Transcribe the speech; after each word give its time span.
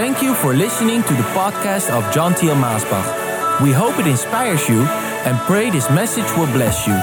Thank 0.00 0.22
you 0.22 0.34
for 0.34 0.54
listening 0.54 1.02
to 1.02 1.12
the 1.12 1.28
podcast 1.34 1.90
of 1.90 2.10
John 2.10 2.32
Thiel 2.32 2.54
Maasbach. 2.54 3.60
We 3.60 3.70
hope 3.70 3.98
it 3.98 4.06
inspires 4.06 4.66
you 4.66 4.80
and 4.80 5.36
pray 5.40 5.68
this 5.68 5.90
message 5.90 6.24
will 6.38 6.50
bless 6.54 6.86
you. 6.86 6.94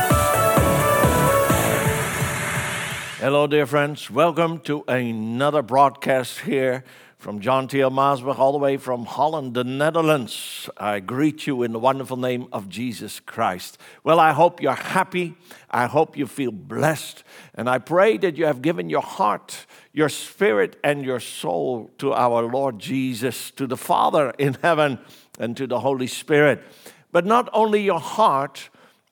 Hello, 3.23 3.45
dear 3.45 3.67
friends. 3.67 4.09
Welcome 4.09 4.61
to 4.61 4.83
another 4.87 5.61
broadcast 5.61 6.39
here 6.39 6.83
from 7.19 7.39
John 7.39 7.67
Thiel 7.67 7.91
Maasbach, 7.91 8.39
all 8.39 8.51
the 8.51 8.57
way 8.57 8.77
from 8.77 9.05
Holland, 9.05 9.53
the 9.53 9.63
Netherlands. 9.63 10.67
I 10.77 10.99
greet 10.99 11.45
you 11.45 11.61
in 11.61 11.73
the 11.73 11.79
wonderful 11.79 12.17
name 12.17 12.47
of 12.51 12.67
Jesus 12.67 13.19
Christ. 13.19 13.77
Well, 14.03 14.19
I 14.19 14.31
hope 14.31 14.59
you're 14.59 14.73
happy. 14.73 15.35
I 15.69 15.85
hope 15.85 16.17
you 16.17 16.25
feel 16.25 16.51
blessed. 16.51 17.23
And 17.57 17.67
I 17.67 17.79
pray 17.79 18.17
that 18.17 18.37
you 18.37 18.45
have 18.45 18.61
given 18.61 18.89
your 18.89 19.01
heart, 19.01 19.65
your 19.91 20.09
spirit, 20.09 20.79
and 20.83 21.03
your 21.03 21.19
soul 21.19 21.91
to 21.97 22.13
our 22.13 22.43
Lord 22.43 22.77
Jesus, 22.79 23.51
to 23.51 23.65
the 23.67 23.75
Father 23.75 24.29
in 24.37 24.57
heaven, 24.61 24.99
and 25.39 25.57
to 25.57 25.67
the 25.67 25.79
Holy 25.79 26.07
Spirit. 26.07 26.63
But 27.11 27.25
not 27.25 27.49
only 27.51 27.81
your 27.81 27.99
heart, 27.99 28.69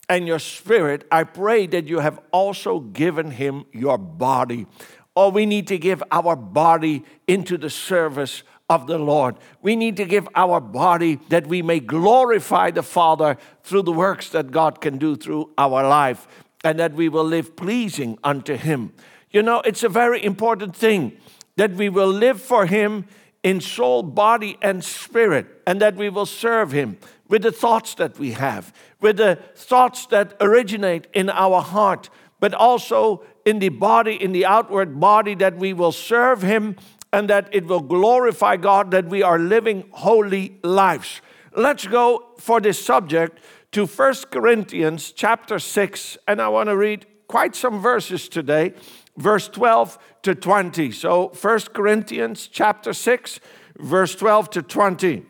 and 0.09 0.27
your 0.27 0.39
spirit, 0.39 1.05
I 1.12 1.23
pray 1.23 1.67
that 1.67 1.88
you 1.88 2.00
have 2.00 2.20
also 2.31 2.80
given 2.80 3.31
him 3.31 3.66
your 3.72 3.98
body. 3.98 4.67
Or 5.16 5.31
we 5.31 5.45
need 5.45 5.67
to 5.67 5.77
give 5.77 6.03
our 6.12 6.36
body 6.36 7.03
into 7.27 7.58
the 7.58 7.70
service 7.70 8.44
of 8.70 8.88
the 8.88 8.98
Lord. 8.98 9.36
We 9.62 9.75
need 9.75 9.98
to 9.98 10.05
give 10.05 10.27
our 10.36 10.59
body 10.59 11.20
that 11.30 11.48
we 11.48 11.62
may 11.62 11.80
glorify 11.80 12.72
the 12.72 12.84
Father 12.84 13.38
through 13.64 13.84
the 13.84 13.91
works 13.91 14.30
that 14.30 14.52
God 14.52 14.81
can 14.81 14.98
do 14.98 15.16
through 15.16 15.52
our 15.58 15.88
life 15.88 16.27
and 16.65 16.79
that 16.79 16.93
we 16.93 17.07
will 17.07 17.23
live 17.23 17.55
pleasing 17.55 18.17
unto 18.23 18.57
Him. 18.57 18.91
You 19.29 19.43
know, 19.43 19.61
it's 19.61 19.83
a 19.83 19.89
very 19.89 20.21
important 20.25 20.75
thing 20.75 21.16
that 21.57 21.72
we 21.73 21.89
will 21.89 22.09
live 22.09 22.41
for 22.41 22.66
Him 22.66 23.05
in 23.44 23.61
soul, 23.61 24.02
body, 24.02 24.57
and 24.63 24.83
spirit, 24.83 25.45
and 25.67 25.80
that 25.80 25.95
we 25.95 26.09
will 26.09 26.25
serve 26.25 26.72
Him 26.72 26.97
with 27.30 27.44
the 27.44 27.52
thoughts 27.52 27.94
that 27.95 28.17
we 28.17 28.31
have, 28.31 28.73
with 28.99 29.17
the 29.17 29.38
thoughts 29.55 30.07
that 30.07 30.35
originate 30.41 31.05
in 31.13 31.30
our 31.30 31.61
heart, 31.61 32.09
but 32.39 32.55
also 32.55 33.23
in 33.45 33.59
the 33.59 33.69
body, 33.69 34.16
in 34.22 34.31
the 34.31 34.47
outward 34.47 35.00
body, 35.00 35.35
that 35.35 35.57
we 35.57 35.72
will 35.72 35.91
serve 35.91 36.41
Him 36.41 36.75
and 37.13 37.29
that 37.29 37.47
it 37.52 37.67
will 37.67 37.79
glorify 37.79 38.57
God, 38.57 38.89
that 38.89 39.05
we 39.05 39.22
are 39.22 39.38
living 39.38 39.88
holy 39.91 40.57
lives. 40.63 41.22
Let's 41.55 41.85
go 41.85 42.25
for 42.39 42.59
this 42.59 42.83
subject 42.83 43.39
to 43.71 43.85
1 43.85 44.13
Corinthians 44.31 45.11
chapter 45.11 45.59
6, 45.59 46.17
and 46.27 46.41
I 46.41 46.47
want 46.47 46.69
to 46.69 46.77
read 46.77 47.05
quite 47.27 47.55
some 47.55 47.81
verses 47.81 48.30
today, 48.30 48.73
verse 49.17 49.47
12 49.47 49.97
to 50.23 50.35
20. 50.35 50.91
So 50.91 51.31
1 51.39 51.59
Corinthians 51.73 52.47
chapter 52.47 52.94
6, 52.94 53.39
verse 53.77 54.16
12 54.16 54.49
to 54.52 54.61
20. 54.61 55.25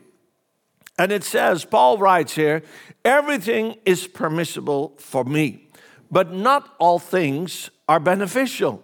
And 0.98 1.12
it 1.12 1.24
says, 1.24 1.64
Paul 1.64 1.98
writes 1.98 2.34
here, 2.34 2.62
everything 3.04 3.76
is 3.84 4.06
permissible 4.06 4.94
for 4.98 5.24
me, 5.24 5.68
but 6.10 6.32
not 6.32 6.74
all 6.78 6.98
things 6.98 7.70
are 7.88 8.00
beneficial. 8.00 8.82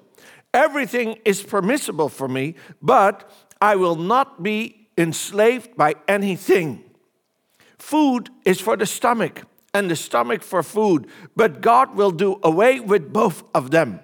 Everything 0.53 1.19
is 1.25 1.42
permissible 1.42 2.11
for 2.11 2.28
me, 2.28 2.55
but 2.83 3.31
I 3.61 3.77
will 3.77 3.97
not 3.97 4.42
be 4.42 4.89
enslaved 4.98 5.77
by 5.77 5.94
anything. 6.06 6.84
Food 7.83 8.30
is 8.44 8.61
for 8.61 8.77
the 8.77 8.86
stomach, 8.86 9.42
and 9.75 9.91
the 9.91 9.97
stomach 9.97 10.42
for 10.44 10.62
food, 10.62 11.08
but 11.34 11.61
God 11.61 11.97
will 11.97 12.12
do 12.12 12.38
away 12.44 12.78
with 12.78 13.12
both 13.12 13.42
of 13.52 13.72
them. 13.72 13.98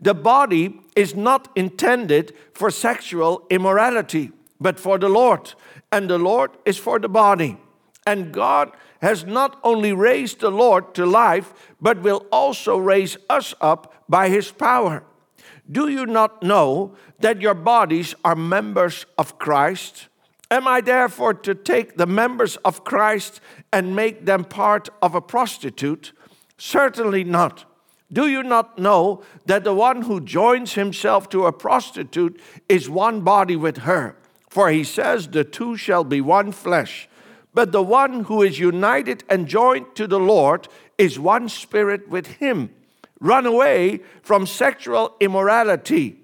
The 0.00 0.14
body 0.14 0.80
is 0.96 1.14
not 1.14 1.48
intended 1.54 2.32
for 2.54 2.70
sexual 2.70 3.46
immorality, 3.50 4.32
but 4.58 4.80
for 4.80 4.98
the 4.98 5.10
Lord, 5.10 5.52
and 5.92 6.08
the 6.08 6.18
Lord 6.18 6.52
is 6.64 6.78
for 6.78 6.98
the 6.98 7.10
body. 7.10 7.58
And 8.06 8.32
God 8.32 8.72
has 9.02 9.26
not 9.26 9.60
only 9.62 9.92
raised 9.92 10.40
the 10.40 10.50
Lord 10.50 10.94
to 10.94 11.04
life, 11.04 11.52
but 11.82 12.02
will 12.02 12.26
also 12.32 12.78
raise 12.78 13.18
us 13.28 13.54
up 13.60 13.92
by 14.08 14.30
his 14.30 14.50
power. 14.50 15.04
Do 15.70 15.88
you 15.88 16.06
not 16.06 16.42
know 16.42 16.96
that 17.20 17.42
your 17.42 17.54
bodies 17.54 18.14
are 18.24 18.34
members 18.34 19.04
of 19.18 19.38
Christ? 19.38 20.07
Am 20.50 20.66
I 20.66 20.80
therefore 20.80 21.34
to 21.34 21.54
take 21.54 21.96
the 21.96 22.06
members 22.06 22.56
of 22.58 22.84
Christ 22.84 23.40
and 23.72 23.94
make 23.94 24.24
them 24.24 24.44
part 24.44 24.88
of 25.02 25.14
a 25.14 25.20
prostitute? 25.20 26.12
Certainly 26.56 27.24
not. 27.24 27.64
Do 28.10 28.26
you 28.26 28.42
not 28.42 28.78
know 28.78 29.22
that 29.44 29.64
the 29.64 29.74
one 29.74 30.02
who 30.02 30.20
joins 30.20 30.72
himself 30.72 31.28
to 31.30 31.44
a 31.44 31.52
prostitute 31.52 32.40
is 32.68 32.88
one 32.88 33.20
body 33.20 33.56
with 33.56 33.78
her? 33.78 34.16
For 34.48 34.70
he 34.70 34.82
says, 34.84 35.28
The 35.28 35.44
two 35.44 35.76
shall 35.76 36.04
be 36.04 36.22
one 36.22 36.52
flesh. 36.52 37.08
But 37.52 37.72
the 37.72 37.82
one 37.82 38.24
who 38.24 38.42
is 38.42 38.58
united 38.58 39.24
and 39.28 39.46
joined 39.46 39.94
to 39.96 40.06
the 40.06 40.20
Lord 40.20 40.68
is 40.96 41.18
one 41.18 41.48
spirit 41.50 42.08
with 42.08 42.26
him. 42.26 42.70
Run 43.20 43.44
away 43.44 44.00
from 44.22 44.46
sexual 44.46 45.14
immorality. 45.20 46.18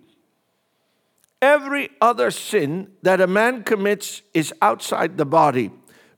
Every 1.45 1.91
other 2.01 2.31
sin 2.31 2.89
that 3.03 3.21
a 3.21 3.27
man 3.27 3.65
commits 3.65 4.23
is 4.33 4.51
outside 4.63 5.19
the 5.19 5.27
body, 5.27 5.71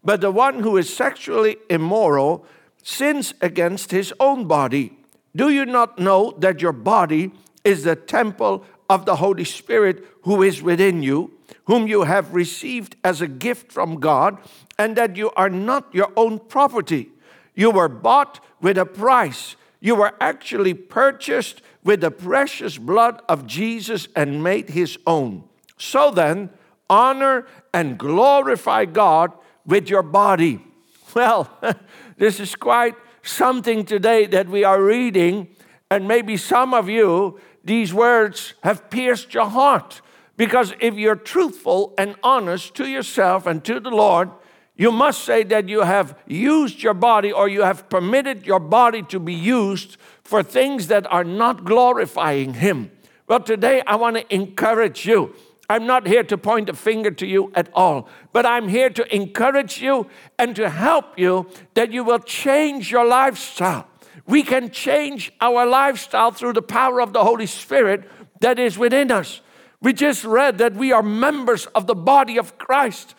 but 0.05 0.21
the 0.21 0.31
one 0.31 0.61
who 0.61 0.77
is 0.77 0.95
sexually 0.95 1.57
immoral 1.69 2.47
sins 2.85 3.35
against 3.41 3.91
his 3.91 4.15
own 4.21 4.47
body. 4.47 4.97
Do 5.35 5.51
you 5.51 5.67
not 5.67 5.99
know 5.99 6.33
that 6.39 6.63
your 6.63 6.71
body 6.71 7.33
is 7.65 7.83
the 7.83 7.97
temple 7.97 8.65
of 8.89 9.05
the 9.05 9.17
Holy 9.17 9.43
Spirit 9.43 10.07
who 10.23 10.45
is 10.45 10.63
within 10.63 11.03
you, 11.03 11.33
whom 11.65 11.89
you 11.89 12.05
have 12.05 12.33
received 12.33 12.95
as 13.03 13.21
a 13.21 13.27
gift 13.27 13.73
from 13.73 13.99
God, 13.99 14.39
and 14.79 14.95
that 14.95 15.17
you 15.17 15.33
are 15.37 15.51
not 15.51 15.93
your 15.93 16.13
own 16.17 16.39
property? 16.39 17.11
You 17.57 17.73
were 17.73 17.89
bought 17.89 18.39
with 18.61 18.79
a 18.79 18.87
price. 18.87 19.57
You 19.87 19.95
were 19.95 20.15
actually 20.21 20.75
purchased 20.75 21.63
with 21.85 22.01
the 22.01 22.11
precious 22.11 22.77
blood 22.77 23.23
of 23.29 23.47
Jesus 23.47 24.09
and 24.17 24.43
made 24.43 24.71
his 24.71 24.99
own. 25.07 25.45
So 25.79 26.11
then, 26.11 26.51
honor 26.91 27.47
and 27.73 27.97
glorify 27.97 28.87
God 28.87 29.31
with 29.65 29.89
your 29.89 30.03
body. 30.03 30.59
Well, 31.15 31.49
this 32.19 32.41
is 32.41 32.57
quite 32.57 32.97
something 33.23 33.85
today 33.85 34.27
that 34.27 34.49
we 34.49 34.65
are 34.65 34.83
reading, 34.83 35.49
and 35.89 36.09
maybe 36.09 36.37
some 36.37 36.75
of 36.75 36.89
you, 36.91 37.39
these 37.65 37.95
words 37.95 38.55
have 38.65 38.91
pierced 38.91 39.33
your 39.35 39.49
heart. 39.49 40.03
Because 40.37 40.75
if 40.81 40.95
you're 40.97 41.15
truthful 41.15 41.95
and 41.97 42.17
honest 42.25 42.75
to 42.75 42.87
yourself 42.87 43.47
and 43.47 43.65
to 43.65 43.79
the 43.79 43.91
Lord, 43.91 44.31
you 44.77 44.93
must 44.93 45.25
say 45.25 45.43
that 45.45 45.69
you 45.69 45.83
have 45.83 46.19
used 46.27 46.83
your 46.83 46.95
body 46.95 47.33
or 47.33 47.49
you 47.49 47.63
have 47.63 47.89
permitted 47.89 48.47
your 48.47 48.61
body 48.61 49.03
to 49.05 49.19
be 49.19 49.33
used 49.33 49.97
for 50.23 50.43
things 50.43 50.89
that 50.89 51.11
are 51.11 51.25
not 51.25 51.65
glorifying 51.65 52.55
Him. 52.55 52.91
Well, 53.27 53.41
today 53.41 53.83
I 53.87 53.97
want 53.97 54.17
to 54.17 54.35
encourage 54.35 55.07
you. 55.07 55.35
I'm 55.69 55.87
not 55.87 56.07
here 56.07 56.23
to 56.25 56.39
point 56.39 56.69
a 56.69 56.75
finger 56.75 57.11
to 57.11 57.27
you 57.27 57.51
at 57.55 57.69
all, 57.73 58.09
but 58.33 58.47
I'm 58.47 58.69
here 58.69 58.91
to 58.91 59.15
encourage 59.15 59.81
you 59.83 60.07
and 60.39 60.55
to 60.57 60.71
help 60.71 61.19
you 61.19 61.49
that 61.75 61.91
you 61.91 62.05
will 62.05 62.21
change 62.21 62.91
your 62.91 63.05
lifestyle. 63.05 63.89
We 64.27 64.43
can 64.43 64.71
change 64.71 65.33
our 65.41 65.67
lifestyle 65.67 66.31
through 66.31 66.53
the 66.53 66.63
power 66.63 67.01
of 67.01 67.13
the 67.13 67.25
Holy 67.25 67.47
Spirit 67.47 68.09
that 68.41 68.59
is 68.59 68.79
within 68.79 69.11
us. 69.11 69.41
We 69.81 69.93
just 69.93 70.25
read 70.25 70.59
that 70.59 70.75
we 70.75 70.93
are 70.93 71.03
members 71.03 71.67
of 71.67 71.87
the 71.87 71.95
body 71.95 72.39
of 72.39 72.59
Christ. 72.59 73.15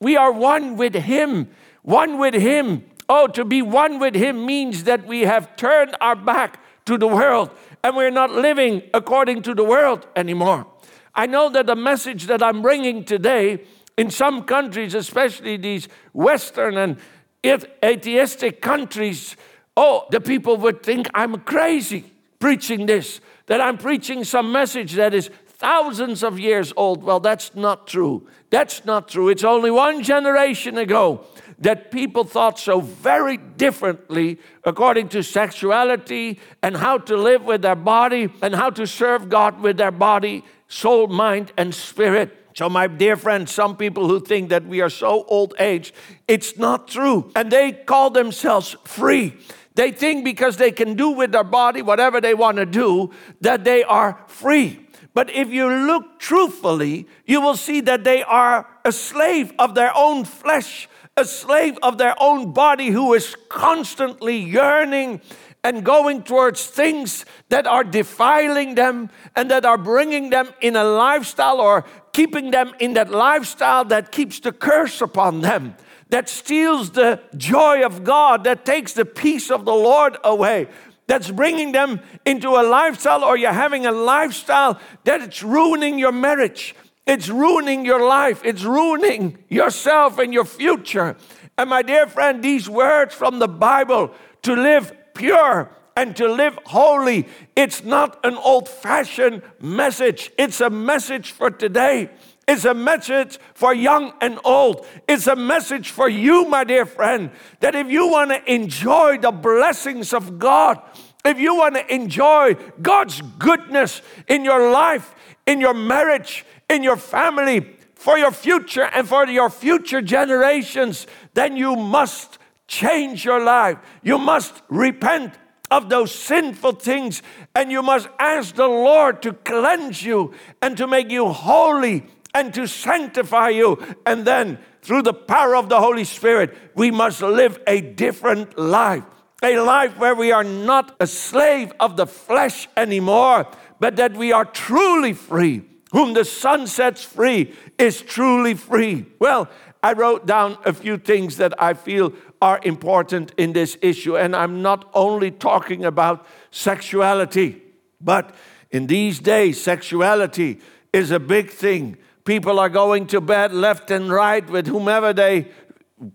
We 0.00 0.16
are 0.16 0.32
one 0.32 0.76
with 0.76 0.94
Him, 0.94 1.50
one 1.82 2.18
with 2.18 2.34
Him. 2.34 2.84
Oh, 3.08 3.26
to 3.28 3.44
be 3.44 3.60
one 3.60 3.98
with 3.98 4.14
Him 4.14 4.46
means 4.46 4.84
that 4.84 5.06
we 5.06 5.20
have 5.20 5.56
turned 5.56 5.96
our 6.00 6.16
back 6.16 6.60
to 6.86 6.96
the 6.96 7.06
world 7.06 7.50
and 7.84 7.96
we're 7.96 8.10
not 8.10 8.30
living 8.30 8.82
according 8.94 9.42
to 9.42 9.54
the 9.54 9.64
world 9.64 10.06
anymore. 10.16 10.66
I 11.14 11.26
know 11.26 11.50
that 11.50 11.66
the 11.66 11.76
message 11.76 12.26
that 12.26 12.42
I'm 12.42 12.62
bringing 12.62 13.04
today 13.04 13.64
in 13.96 14.10
some 14.10 14.44
countries, 14.44 14.94
especially 14.94 15.56
these 15.56 15.88
Western 16.12 16.76
and 16.78 16.96
atheistic 17.44 18.62
countries, 18.62 19.36
oh, 19.76 20.06
the 20.10 20.20
people 20.20 20.56
would 20.58 20.82
think 20.82 21.08
I'm 21.14 21.40
crazy 21.40 22.04
preaching 22.38 22.86
this, 22.86 23.20
that 23.46 23.60
I'm 23.60 23.76
preaching 23.76 24.24
some 24.24 24.50
message 24.50 24.94
that 24.94 25.12
is 25.12 25.30
thousands 25.60 26.22
of 26.22 26.40
years 26.40 26.72
old. 26.74 27.02
Well, 27.02 27.20
that's 27.20 27.54
not 27.54 27.86
true. 27.86 28.26
That's 28.48 28.86
not 28.86 29.08
true. 29.08 29.28
It's 29.28 29.44
only 29.44 29.70
one 29.70 30.02
generation 30.02 30.78
ago 30.78 31.26
that 31.58 31.90
people 31.90 32.24
thought 32.24 32.58
so 32.58 32.80
very 32.80 33.36
differently 33.36 34.38
according 34.64 35.10
to 35.10 35.22
sexuality 35.22 36.40
and 36.62 36.78
how 36.78 36.96
to 36.96 37.14
live 37.14 37.44
with 37.44 37.60
their 37.60 37.76
body 37.76 38.30
and 38.40 38.54
how 38.54 38.70
to 38.70 38.86
serve 38.86 39.28
God 39.28 39.60
with 39.60 39.76
their 39.76 39.90
body, 39.90 40.42
soul, 40.68 41.08
mind, 41.08 41.52
and 41.58 41.74
spirit. 41.74 42.34
So, 42.54 42.70
my 42.70 42.86
dear 42.86 43.16
friends, 43.16 43.52
some 43.52 43.76
people 43.76 44.08
who 44.08 44.18
think 44.18 44.48
that 44.48 44.64
we 44.64 44.80
are 44.80 44.90
so 44.90 45.24
old 45.24 45.54
age, 45.58 45.92
it's 46.26 46.56
not 46.56 46.88
true. 46.88 47.30
And 47.36 47.52
they 47.52 47.72
call 47.72 48.08
themselves 48.08 48.76
free. 48.84 49.36
They 49.74 49.92
think 49.92 50.24
because 50.24 50.56
they 50.56 50.72
can 50.72 50.94
do 50.94 51.10
with 51.10 51.32
their 51.32 51.44
body 51.44 51.82
whatever 51.82 52.20
they 52.20 52.34
want 52.34 52.56
to 52.56 52.66
do, 52.66 53.12
that 53.42 53.64
they 53.64 53.84
are 53.84 54.18
free. 54.26 54.86
But 55.12 55.30
if 55.30 55.48
you 55.50 55.68
look 55.68 56.18
truthfully, 56.18 57.06
you 57.26 57.40
will 57.40 57.56
see 57.56 57.80
that 57.82 58.04
they 58.04 58.22
are 58.22 58.66
a 58.84 58.92
slave 58.92 59.52
of 59.58 59.74
their 59.74 59.96
own 59.96 60.24
flesh, 60.24 60.88
a 61.16 61.24
slave 61.24 61.78
of 61.82 61.98
their 61.98 62.14
own 62.20 62.52
body 62.52 62.88
who 62.88 63.12
is 63.14 63.36
constantly 63.48 64.36
yearning 64.36 65.20
and 65.62 65.84
going 65.84 66.22
towards 66.22 66.66
things 66.66 67.26
that 67.48 67.66
are 67.66 67.84
defiling 67.84 68.76
them 68.76 69.10
and 69.36 69.50
that 69.50 69.64
are 69.64 69.76
bringing 69.76 70.30
them 70.30 70.48
in 70.60 70.76
a 70.76 70.84
lifestyle 70.84 71.60
or 71.60 71.84
keeping 72.12 72.50
them 72.50 72.72
in 72.78 72.94
that 72.94 73.10
lifestyle 73.10 73.84
that 73.84 74.10
keeps 74.10 74.40
the 74.40 74.52
curse 74.52 75.00
upon 75.00 75.42
them, 75.42 75.74
that 76.08 76.28
steals 76.28 76.90
the 76.92 77.20
joy 77.36 77.84
of 77.84 78.04
God, 78.04 78.44
that 78.44 78.64
takes 78.64 78.94
the 78.94 79.04
peace 79.04 79.50
of 79.50 79.64
the 79.64 79.74
Lord 79.74 80.16
away. 80.24 80.68
That's 81.10 81.28
bringing 81.28 81.72
them 81.72 81.98
into 82.24 82.50
a 82.50 82.62
lifestyle, 82.62 83.24
or 83.24 83.36
you're 83.36 83.52
having 83.52 83.84
a 83.84 83.90
lifestyle 83.90 84.78
that 85.02 85.20
it's 85.20 85.42
ruining 85.42 85.98
your 85.98 86.12
marriage, 86.12 86.76
it's 87.04 87.28
ruining 87.28 87.84
your 87.84 88.06
life, 88.06 88.42
it's 88.44 88.62
ruining 88.62 89.36
yourself 89.48 90.20
and 90.20 90.32
your 90.32 90.44
future. 90.44 91.16
And 91.58 91.68
my 91.68 91.82
dear 91.82 92.06
friend, 92.06 92.44
these 92.44 92.70
words 92.70 93.12
from 93.12 93.40
the 93.40 93.48
Bible 93.48 94.14
to 94.42 94.54
live 94.54 94.92
pure 95.14 95.72
and 95.96 96.14
to 96.14 96.28
live 96.28 96.56
holy. 96.66 97.26
It's 97.56 97.82
not 97.82 98.24
an 98.24 98.36
old 98.36 98.68
fashioned 98.68 99.42
message, 99.60 100.30
it's 100.38 100.60
a 100.60 100.70
message 100.70 101.32
for 101.32 101.50
today. 101.50 102.10
It's 102.50 102.64
a 102.64 102.74
message 102.74 103.38
for 103.54 103.72
young 103.72 104.12
and 104.20 104.40
old. 104.42 104.84
It's 105.06 105.28
a 105.28 105.36
message 105.36 105.90
for 105.90 106.08
you, 106.08 106.48
my 106.48 106.64
dear 106.64 106.84
friend, 106.84 107.30
that 107.60 107.76
if 107.76 107.88
you 107.88 108.08
want 108.08 108.30
to 108.32 108.52
enjoy 108.52 109.18
the 109.18 109.30
blessings 109.30 110.12
of 110.12 110.40
God, 110.40 110.82
if 111.24 111.38
you 111.38 111.54
want 111.54 111.76
to 111.76 111.94
enjoy 111.94 112.56
God's 112.82 113.22
goodness 113.38 114.02
in 114.26 114.44
your 114.44 114.72
life, 114.72 115.14
in 115.46 115.60
your 115.60 115.74
marriage, 115.74 116.44
in 116.68 116.82
your 116.82 116.96
family, 116.96 117.76
for 117.94 118.18
your 118.18 118.32
future 118.32 118.90
and 118.94 119.06
for 119.06 119.28
your 119.28 119.48
future 119.48 120.02
generations, 120.02 121.06
then 121.34 121.56
you 121.56 121.76
must 121.76 122.38
change 122.66 123.24
your 123.24 123.44
life. 123.44 123.78
You 124.02 124.18
must 124.18 124.60
repent 124.68 125.34
of 125.70 125.88
those 125.88 126.12
sinful 126.12 126.72
things 126.72 127.22
and 127.54 127.70
you 127.70 127.80
must 127.80 128.08
ask 128.18 128.56
the 128.56 128.66
Lord 128.66 129.22
to 129.22 129.34
cleanse 129.34 130.02
you 130.02 130.34
and 130.60 130.76
to 130.78 130.88
make 130.88 131.12
you 131.12 131.28
holy 131.28 132.06
and 132.34 132.52
to 132.54 132.66
sanctify 132.66 133.50
you. 133.50 133.78
And 134.06 134.24
then, 134.24 134.58
through 134.82 135.02
the 135.02 135.14
power 135.14 135.56
of 135.56 135.68
the 135.68 135.80
Holy 135.80 136.04
Spirit, 136.04 136.56
we 136.74 136.90
must 136.90 137.22
live 137.22 137.60
a 137.66 137.80
different 137.80 138.58
life. 138.58 139.04
A 139.42 139.58
life 139.58 139.96
where 139.98 140.14
we 140.14 140.32
are 140.32 140.44
not 140.44 140.96
a 141.00 141.06
slave 141.06 141.72
of 141.80 141.96
the 141.96 142.06
flesh 142.06 142.68
anymore, 142.76 143.46
but 143.78 143.96
that 143.96 144.14
we 144.14 144.32
are 144.32 144.44
truly 144.44 145.12
free. 145.12 145.62
Whom 145.92 146.14
the 146.14 146.24
Son 146.24 146.66
sets 146.66 147.02
free 147.02 147.54
is 147.78 148.00
truly 148.00 148.54
free. 148.54 149.06
Well, 149.18 149.48
I 149.82 149.94
wrote 149.94 150.26
down 150.26 150.58
a 150.64 150.72
few 150.72 150.98
things 150.98 151.36
that 151.38 151.60
I 151.60 151.74
feel 151.74 152.12
are 152.42 152.60
important 152.62 153.32
in 153.36 153.52
this 153.52 153.76
issue. 153.80 154.16
And 154.16 154.36
I'm 154.36 154.62
not 154.62 154.88
only 154.94 155.30
talking 155.30 155.84
about 155.84 156.26
sexuality, 156.50 157.62
but 158.00 158.34
in 158.70 158.86
these 158.86 159.18
days, 159.18 159.60
sexuality 159.60 160.60
is 160.92 161.10
a 161.10 161.18
big 161.18 161.50
thing. 161.50 161.96
People 162.24 162.58
are 162.58 162.68
going 162.68 163.06
to 163.08 163.20
bed 163.20 163.52
left 163.52 163.90
and 163.90 164.10
right 164.10 164.48
with 164.48 164.66
whomever 164.66 165.12
they 165.12 165.48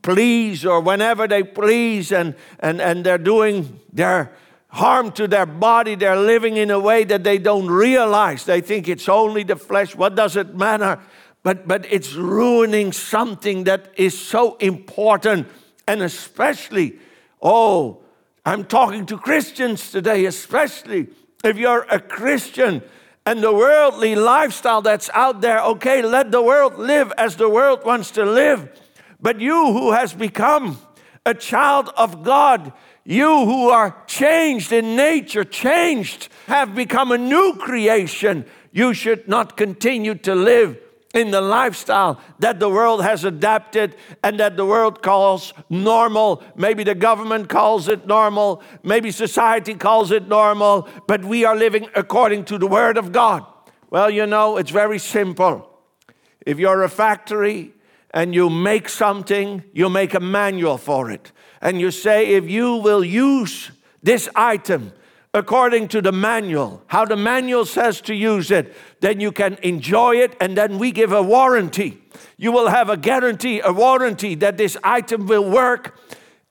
please 0.01 0.65
or 0.65 0.81
whenever 0.81 1.27
they 1.27 1.43
please, 1.43 2.11
and, 2.11 2.35
and, 2.59 2.81
and 2.81 3.05
they're 3.05 3.17
doing 3.17 3.79
their 3.91 4.31
harm 4.69 5.11
to 5.13 5.27
their 5.27 5.45
body. 5.45 5.95
They're 5.95 6.15
living 6.15 6.57
in 6.57 6.71
a 6.71 6.79
way 6.79 7.03
that 7.05 7.23
they 7.23 7.37
don't 7.37 7.67
realize. 7.67 8.45
They 8.45 8.61
think 8.61 8.87
it's 8.87 9.09
only 9.09 9.43
the 9.43 9.55
flesh. 9.55 9.95
What 9.95 10.15
does 10.15 10.35
it 10.35 10.55
matter? 10.55 10.99
But, 11.43 11.67
but 11.67 11.85
it's 11.91 12.13
ruining 12.13 12.91
something 12.91 13.65
that 13.65 13.93
is 13.95 14.19
so 14.19 14.55
important 14.57 15.47
and 15.87 16.01
especially, 16.01 16.99
oh, 17.41 18.01
I'm 18.45 18.65
talking 18.65 19.05
to 19.07 19.17
Christians 19.17 19.91
today, 19.91 20.25
especially 20.25 21.07
if 21.43 21.57
you're 21.57 21.85
a 21.89 21.99
Christian 21.99 22.81
and 23.25 23.41
the 23.41 23.53
worldly 23.53 24.15
lifestyle 24.15 24.81
that's 24.81 25.09
out 25.13 25.41
there, 25.41 25.59
okay, 25.61 26.01
let 26.01 26.31
the 26.31 26.41
world 26.41 26.77
live 26.77 27.11
as 27.17 27.35
the 27.35 27.49
world 27.49 27.83
wants 27.83 28.11
to 28.11 28.23
live. 28.23 28.69
But 29.19 29.39
you 29.39 29.73
who 29.73 29.91
has 29.93 30.13
become 30.13 30.77
a 31.25 31.33
child 31.33 31.89
of 31.97 32.23
God, 32.23 32.71
you 33.03 33.45
who 33.45 33.69
are 33.69 34.03
changed 34.05 34.71
in 34.71 34.95
nature, 34.95 35.43
changed, 35.43 36.29
have 36.45 36.75
become 36.75 37.11
a 37.11 37.17
new 37.17 37.55
creation, 37.59 38.45
you 38.71 38.93
should 38.93 39.27
not 39.27 39.57
continue 39.57 40.15
to 40.15 40.35
live 40.35 40.77
in 41.15 41.31
the 41.31 41.41
lifestyle 41.41 42.19
that 42.39 42.59
the 42.59 42.69
world 42.69 43.01
has 43.01 43.23
adapted 43.23 43.95
and 44.21 44.37
that 44.39 44.57
the 44.57 44.65
world 44.65 45.01
calls 45.01 45.53
normal. 45.69 46.43
Maybe 46.55 46.83
the 46.83 46.93
government 46.93 47.47
calls 47.47 47.87
it 47.87 48.05
normal, 48.05 48.61
maybe 48.83 49.09
society 49.11 49.73
calls 49.73 50.11
it 50.11 50.27
normal, 50.27 50.87
but 51.07 51.23
we 51.23 51.45
are 51.45 51.55
living 51.55 51.87
according 51.95 52.43
to 52.45 52.57
the 52.57 52.67
Word 52.67 52.97
of 52.97 53.13
God. 53.13 53.45
Well, 53.89 54.09
you 54.09 54.27
know, 54.27 54.57
it's 54.57 54.71
very 54.71 54.99
simple. 54.99 55.69
If 56.45 56.59
you're 56.59 56.83
a 56.83 56.89
factory 56.89 57.73
and 58.11 58.35
you 58.35 58.49
make 58.49 58.89
something, 58.89 59.63
you 59.73 59.89
make 59.89 60.13
a 60.13 60.19
manual 60.19 60.77
for 60.77 61.09
it. 61.09 61.31
And 61.61 61.79
you 61.79 61.91
say, 61.91 62.33
if 62.33 62.49
you 62.49 62.75
will 62.75 63.05
use 63.05 63.71
this 64.03 64.27
item, 64.35 64.91
according 65.35 65.89
to 65.89 66.01
the 66.01 66.13
manual, 66.13 66.81
how 66.87 67.03
the 67.03 67.17
manual 67.17 67.65
says 67.65 67.99
to 67.99 68.15
use 68.15 68.51
it, 68.51 68.73
then 69.01 69.19
you 69.19 69.33
can 69.33 69.55
enjoy 69.61 70.15
it, 70.15 70.33
and 70.39 70.57
then 70.57 70.79
we 70.79 70.93
give 70.93 71.11
a 71.11 71.21
warranty. 71.21 72.01
You 72.37 72.53
will 72.53 72.69
have 72.69 72.89
a 72.89 72.95
guarantee, 72.95 73.59
a 73.59 73.73
warranty 73.73 74.35
that 74.35 74.57
this 74.57 74.77
item 74.81 75.27
will 75.27 75.47
work 75.49 75.99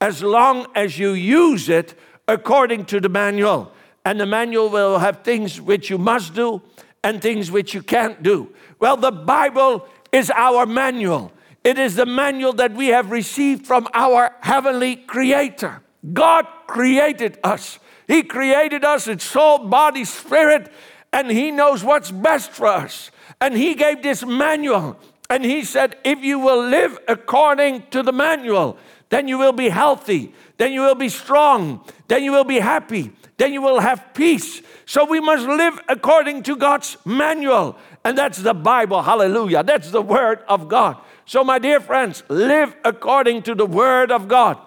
as 0.03 0.23
long 0.23 0.67
as 0.75 0.99
you 0.99 1.13
use 1.13 1.71
it 1.71 1.99
according 2.29 2.85
to 2.87 3.01
the 3.01 3.09
manual. 3.09 3.73
And 4.05 4.21
the 4.21 4.27
manual 4.27 4.69
will 4.69 4.99
have 4.99 5.23
things 5.25 5.63
which 5.63 5.89
you 5.89 5.97
must 5.97 6.35
do 6.35 6.61
and 7.03 7.23
things 7.23 7.51
which 7.51 7.73
you 7.73 7.83
can't 7.83 8.23
do. 8.23 8.53
Well, 8.79 8.99
the 8.99 9.13
Bible 9.13 9.89
is 10.13 10.31
our 10.31 10.67
manual. 10.67 11.33
It 11.65 11.79
is 11.79 11.95
the 11.95 12.05
manual 12.05 12.53
that 12.55 12.75
we 12.75 12.89
have 12.89 13.11
received 13.11 13.67
from 13.67 13.89
our 13.95 14.35
heavenly 14.43 14.97
creator. 14.97 15.81
God 16.13 16.47
created 16.67 17.39
us. 17.43 17.79
He 18.07 18.23
created 18.23 18.85
us 18.85 19.09
in 19.09 19.19
soul, 19.19 19.59
body, 19.59 20.05
spirit, 20.05 20.71
and 21.13 21.31
He 21.31 21.51
knows 21.51 21.83
what's 21.83 22.11
best 22.11 22.51
for 22.51 22.67
us. 22.67 23.11
And 23.41 23.57
He 23.57 23.75
gave 23.75 24.03
this 24.03 24.25
manual. 24.25 24.99
And 25.31 25.45
He 25.45 25.65
said, 25.65 25.97
if 26.05 26.23
you 26.23 26.39
will 26.39 26.69
live 26.69 26.99
according 27.09 27.85
to 27.91 28.03
the 28.03 28.13
manual, 28.13 28.77
then 29.09 29.29
you 29.29 29.39
will 29.39 29.53
be 29.53 29.69
healthy, 29.69 30.35
then 30.57 30.73
you 30.73 30.81
will 30.81 30.95
be 30.95 31.09
strong, 31.09 31.85
then 32.09 32.25
you 32.25 32.33
will 32.33 32.45
be 32.45 32.59
happy, 32.59 33.13
then 33.37 33.53
you 33.53 33.63
will 33.63 33.81
have 33.81 34.13
peace. 34.13 34.61
So 34.87 35.05
we 35.05 35.21
must 35.21 35.47
live 35.47 35.81
according 35.89 36.43
to 36.45 36.57
God's 36.57 36.97
manual. 37.05 37.77
And 38.05 38.19
that's 38.19 38.39
the 38.39 38.55
Bible. 38.55 39.03
Hallelujah. 39.03 39.63
That's 39.63 39.91
the 39.91 40.03
Word 40.03 40.41
of 40.47 40.69
God. 40.69 40.99
So, 41.27 41.43
my 41.43 41.59
dear 41.59 41.81
friends, 41.81 42.23
live 42.29 42.77
according 42.85 43.43
to 43.45 43.55
the 43.55 43.65
Word 43.65 44.13
of 44.13 44.29
God. 44.29 44.59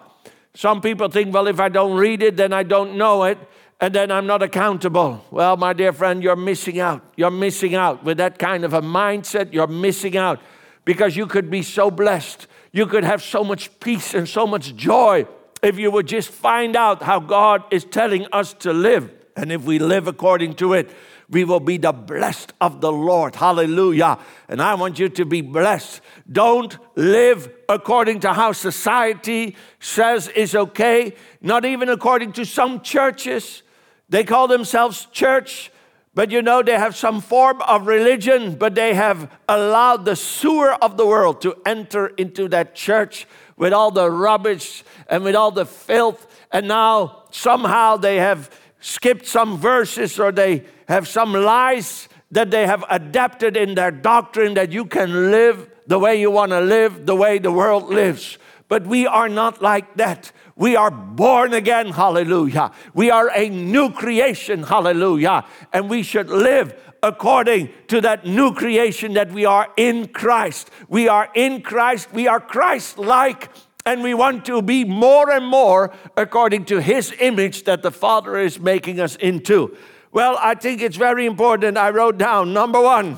Some 0.58 0.82
people 0.82 1.08
think, 1.08 1.32
well, 1.32 1.46
if 1.46 1.60
I 1.60 1.70
don't 1.70 1.96
read 1.96 2.24
it, 2.24 2.36
then 2.36 2.52
I 2.52 2.64
don't 2.64 2.98
know 2.98 3.26
it, 3.26 3.38
and 3.80 3.94
then 3.94 4.10
I'm 4.10 4.26
not 4.26 4.42
accountable. 4.42 5.24
Well, 5.30 5.56
my 5.56 5.72
dear 5.72 5.94
friend, 5.94 6.24
you're 6.24 6.36
missing 6.36 6.80
out. 6.80 7.04
You're 7.16 7.30
missing 7.30 7.76
out. 7.76 8.04
With 8.04 8.18
that 8.18 8.40
kind 8.40 8.66
of 8.66 8.74
a 8.74 8.82
mindset, 8.82 9.54
you're 9.54 9.68
missing 9.68 10.18
out 10.18 10.40
because 10.84 11.16
you 11.16 11.28
could 11.28 11.52
be 11.52 11.62
so 11.62 11.92
blessed. 11.92 12.48
You 12.72 12.88
could 12.88 13.04
have 13.04 13.22
so 13.22 13.44
much 13.44 13.80
peace 13.80 14.16
and 14.16 14.28
so 14.28 14.48
much 14.48 14.76
joy 14.76 15.28
if 15.62 15.78
you 15.78 15.92
would 15.92 16.08
just 16.08 16.30
find 16.30 16.76
out 16.76 17.04
how 17.04 17.20
God 17.20 17.64
is 17.70 17.86
telling 17.86 18.26
us 18.32 18.54
to 18.54 18.74
live. 18.74 19.12
And 19.36 19.52
if 19.52 19.64
we 19.64 19.78
live 19.78 20.08
according 20.08 20.56
to 20.56 20.74
it, 20.74 20.90
we 21.30 21.44
will 21.44 21.60
be 21.60 21.78
the 21.78 21.92
blessed 21.92 22.54
of 22.62 22.80
the 22.80 22.92
Lord. 22.92 23.36
Hallelujah. 23.36 24.18
And 24.48 24.62
I 24.62 24.76
want 24.76 24.98
you 24.98 25.10
to 25.10 25.26
be 25.26 25.42
blessed. 25.42 26.02
Don't 26.32 26.78
live 26.96 27.52
according 27.68 28.22
to 28.22 28.34
how 28.34 28.54
society 28.54 29.56
says 29.80 30.30
is 30.30 30.56
okay, 30.56 31.16
not 31.42 31.66
even 31.66 31.90
according 31.90 32.32
to 32.34 32.46
some 32.46 32.82
churches. 32.82 33.64
They 34.10 34.24
call 34.24 34.48
themselves 34.48 35.08
church, 35.12 35.70
but 36.14 36.32
you 36.32 36.42
know, 36.42 36.64
they 36.64 36.78
have 36.78 36.96
some 36.96 37.20
form 37.20 37.62
of 37.62 37.88
religion, 37.88 38.56
but 38.56 38.74
they 38.74 38.94
have 38.94 39.30
allowed 39.50 40.06
the 40.06 40.16
sewer 40.16 40.74
of 40.82 40.96
the 40.96 41.06
world 41.06 41.42
to 41.42 41.56
enter 41.66 42.08
into 42.08 42.48
that 42.50 42.74
church 42.74 43.28
with 43.58 43.74
all 43.74 43.92
the 43.92 44.10
rubbish 44.10 44.84
and 45.10 45.24
with 45.26 45.36
all 45.36 45.52
the 45.52 45.66
filth. 45.66 46.26
And 46.52 46.70
now 46.70 47.24
somehow 47.32 47.98
they 47.98 48.16
have 48.16 48.50
skipped 48.80 49.26
some 49.26 49.58
verses 49.58 50.20
or 50.20 50.32
they 50.32 50.66
have 50.88 51.08
some 51.08 51.34
lies 51.34 52.10
that 52.32 52.52
they 52.52 52.68
have 52.68 52.84
adapted 52.90 53.56
in 53.56 53.76
their 53.76 53.92
doctrine 53.92 54.54
that 54.56 54.72
you 54.72 54.86
can 54.86 55.32
live 55.32 55.70
the 55.88 55.98
way 55.98 56.20
you 56.20 56.30
want 56.30 56.52
to 56.52 56.60
live, 56.60 57.06
the 57.06 57.16
way 57.16 57.40
the 57.40 57.52
world 57.52 57.90
lives. 57.90 58.38
But 58.68 58.86
we 58.86 59.08
are 59.08 59.30
not 59.30 59.62
like 59.62 59.96
that. 59.96 60.32
We 60.58 60.76
are 60.76 60.92
born 60.92 61.54
again, 61.54 61.92
hallelujah. 61.92 62.72
We 62.94 63.10
are 63.12 63.32
a 63.34 63.48
new 63.48 63.92
creation, 63.92 64.64
hallelujah. 64.64 65.46
And 65.72 65.90
we 65.90 66.04
should 66.04 66.30
live 66.30 66.76
according 67.02 67.70
to 67.88 68.02
that 68.02 68.26
new 68.26 68.54
creation 68.54 69.14
that 69.14 69.32
we 69.32 69.46
are 69.46 69.72
in 69.78 70.08
Christ. 70.10 70.70
We 70.90 71.08
are 71.08 71.30
in 71.34 71.62
Christ, 71.62 72.12
we 72.12 72.28
are 72.28 72.40
Christ 72.40 72.98
like, 72.98 73.50
and 73.88 74.04
we 74.04 74.14
want 74.14 74.44
to 74.44 74.62
be 74.62 74.84
more 74.84 75.32
and 75.32 75.48
more 75.48 75.94
according 76.18 76.66
to 76.66 76.82
His 76.82 77.14
image 77.22 77.64
that 77.64 77.84
the 77.84 77.92
Father 77.92 78.38
is 78.38 78.60
making 78.60 79.00
us 79.00 79.16
into. 79.16 79.78
Well, 80.12 80.38
I 80.42 80.56
think 80.56 80.82
it's 80.82 80.98
very 80.98 81.26
important. 81.26 81.78
I 81.78 81.92
wrote 81.92 82.18
down 82.18 82.52
number 82.52 82.82
one, 82.82 83.18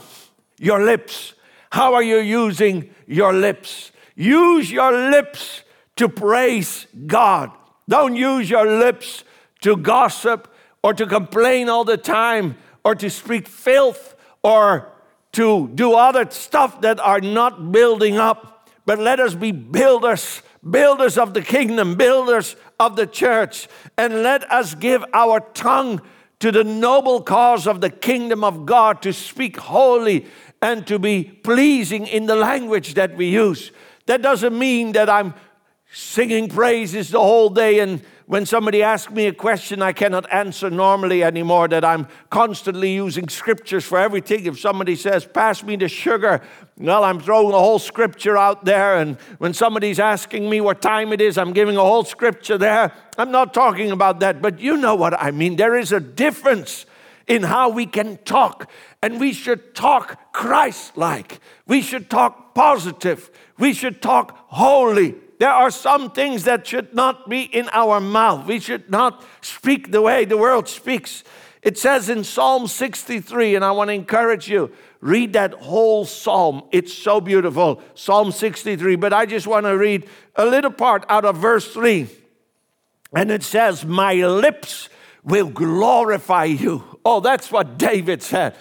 your 0.60 0.86
lips. 0.86 1.34
How 1.72 1.96
are 1.96 2.04
you 2.04 2.18
using 2.20 2.94
your 3.08 3.34
lips? 3.34 3.92
Use 4.16 4.72
your 4.72 4.92
lips 4.92 5.64
to 5.96 6.08
praise 6.08 6.86
God. 7.08 7.50
Don't 7.88 8.16
use 8.16 8.48
your 8.48 8.68
lips 8.68 9.24
to 9.62 9.76
gossip 9.76 10.54
or 10.84 10.94
to 10.94 11.08
complain 11.08 11.68
all 11.68 11.84
the 11.84 11.98
time 11.98 12.58
or 12.84 12.94
to 12.94 13.10
speak 13.10 13.48
filth 13.48 14.16
or 14.44 14.92
to 15.32 15.68
do 15.74 15.94
other 15.94 16.30
stuff 16.30 16.82
that 16.82 17.00
are 17.00 17.22
not 17.22 17.72
building 17.72 18.18
up. 18.18 18.70
But 18.86 19.00
let 19.00 19.20
us 19.20 19.36
be 19.36 19.52
builders, 19.52 20.42
builders 20.68 21.18
of 21.18 21.34
the 21.34 21.42
kingdom, 21.42 21.96
builders 21.96 22.56
of 22.80 22.96
the 22.96 23.08
church, 23.08 23.68
and 23.98 24.24
let 24.24 24.50
us 24.52 24.76
give 24.76 25.04
our 25.14 25.40
tongue 25.40 26.02
to 26.40 26.52
the 26.52 26.64
noble 26.64 27.22
cause 27.22 27.68
of 27.68 27.82
the 27.82 27.90
kingdom 27.90 28.44
of 28.44 28.66
God 28.66 29.02
to 29.02 29.14
speak 29.14 29.58
holy 29.58 30.26
and 30.62 30.86
to 30.88 31.00
be 31.00 31.24
pleasing 31.24 32.08
in 32.08 32.26
the 32.26 32.36
language 32.36 32.94
that 32.96 33.16
we 33.16 33.30
use. 33.30 33.72
That 34.06 34.22
doesn't 34.22 34.58
mean 34.58 34.94
that 34.94 35.10
I'm 35.10 35.34
singing 35.92 36.50
praises 36.50 37.12
the 37.12 37.20
whole 37.20 37.50
day 37.50 37.80
and 37.80 38.02
when 38.30 38.46
somebody 38.46 38.84
asks 38.84 39.12
me 39.12 39.26
a 39.26 39.34
question 39.34 39.82
I 39.82 39.92
cannot 39.92 40.32
answer 40.32 40.70
normally 40.70 41.24
anymore, 41.24 41.68
that 41.70 41.84
I'm 41.84 42.08
constantly 42.30 42.94
using 42.94 43.28
scriptures 43.28 43.84
for 43.84 43.98
everything. 43.98 44.46
If 44.46 44.60
somebody 44.60 44.96
says, 44.96 45.26
Pass 45.26 45.64
me 45.64 45.78
the 45.78 45.88
sugar, 45.88 46.40
well, 46.78 47.04
I'm 47.04 47.20
throwing 47.20 47.56
a 47.56 47.58
whole 47.58 47.80
scripture 47.80 48.38
out 48.38 48.66
there. 48.66 48.98
And 48.98 49.18
when 49.40 49.56
somebody's 49.56 50.00
asking 50.00 50.48
me 50.48 50.62
what 50.62 50.80
time 50.80 51.12
it 51.12 51.22
is, 51.22 51.40
I'm 51.40 51.54
giving 51.54 51.76
a 51.76 51.82
whole 51.82 52.04
scripture 52.04 52.60
there. 52.60 52.94
I'm 53.18 53.32
not 53.32 53.52
talking 53.52 53.90
about 53.90 54.20
that, 54.20 54.44
but 54.44 54.60
you 54.60 54.78
know 54.78 54.94
what 54.94 55.20
I 55.20 55.32
mean. 55.32 55.56
There 55.56 55.76
is 55.76 55.92
a 55.92 56.00
difference 56.00 56.86
in 57.26 57.42
how 57.42 57.70
we 57.70 57.88
can 57.88 58.18
talk, 58.26 58.70
and 59.02 59.20
we 59.20 59.34
should 59.34 59.74
talk 59.74 60.32
Christ 60.34 60.96
like. 60.96 61.40
We 61.66 61.82
should 61.82 62.12
talk 62.12 62.54
positive. 62.54 63.32
We 63.58 63.74
should 63.74 64.04
talk 64.04 64.38
holy 64.50 65.16
there 65.40 65.50
are 65.50 65.72
some 65.72 66.12
things 66.12 66.44
that 66.44 66.68
should 66.68 66.94
not 66.94 67.30
be 67.30 67.44
in 67.44 67.70
our 67.72 68.02
mouth. 68.02 68.46
We 68.46 68.60
should 68.60 68.90
not 68.90 69.26
speak 69.42 69.92
the 69.92 70.02
way 70.02 70.26
the 70.26 70.38
world 70.38 70.68
speaks. 70.68 71.24
It 71.62 71.78
says 71.78 72.10
in 72.10 72.26
Psalm 72.26 72.68
63, 72.68 73.56
and 73.56 73.64
I 73.64 73.72
want 73.72 73.88
to 73.88 73.94
encourage 73.94 74.50
you, 74.50 74.72
read 75.00 75.34
that 75.34 75.54
whole 75.54 76.06
psalm. 76.06 76.64
It's 76.72 76.94
so 76.94 77.22
beautiful. 77.22 77.82
Psalm 77.96 78.34
63. 78.34 78.98
But 78.98 79.14
I 79.14 79.26
just 79.26 79.48
want 79.48 79.66
to 79.66 79.78
read 79.78 80.08
a 80.36 80.46
little 80.46 80.72
part 80.72 81.06
out 81.08 81.24
of 81.24 81.38
verse 81.38 81.74
3. 81.74 82.08
And 83.14 83.32
it 83.32 83.44
says, 83.44 83.86
My 83.86 84.14
lips 84.16 84.90
will 85.24 85.50
glorify 85.50 86.46
you. 86.46 87.00
Oh, 87.06 87.22
that's 87.22 87.50
what 87.50 87.78
David 87.78 88.22
said. 88.22 88.56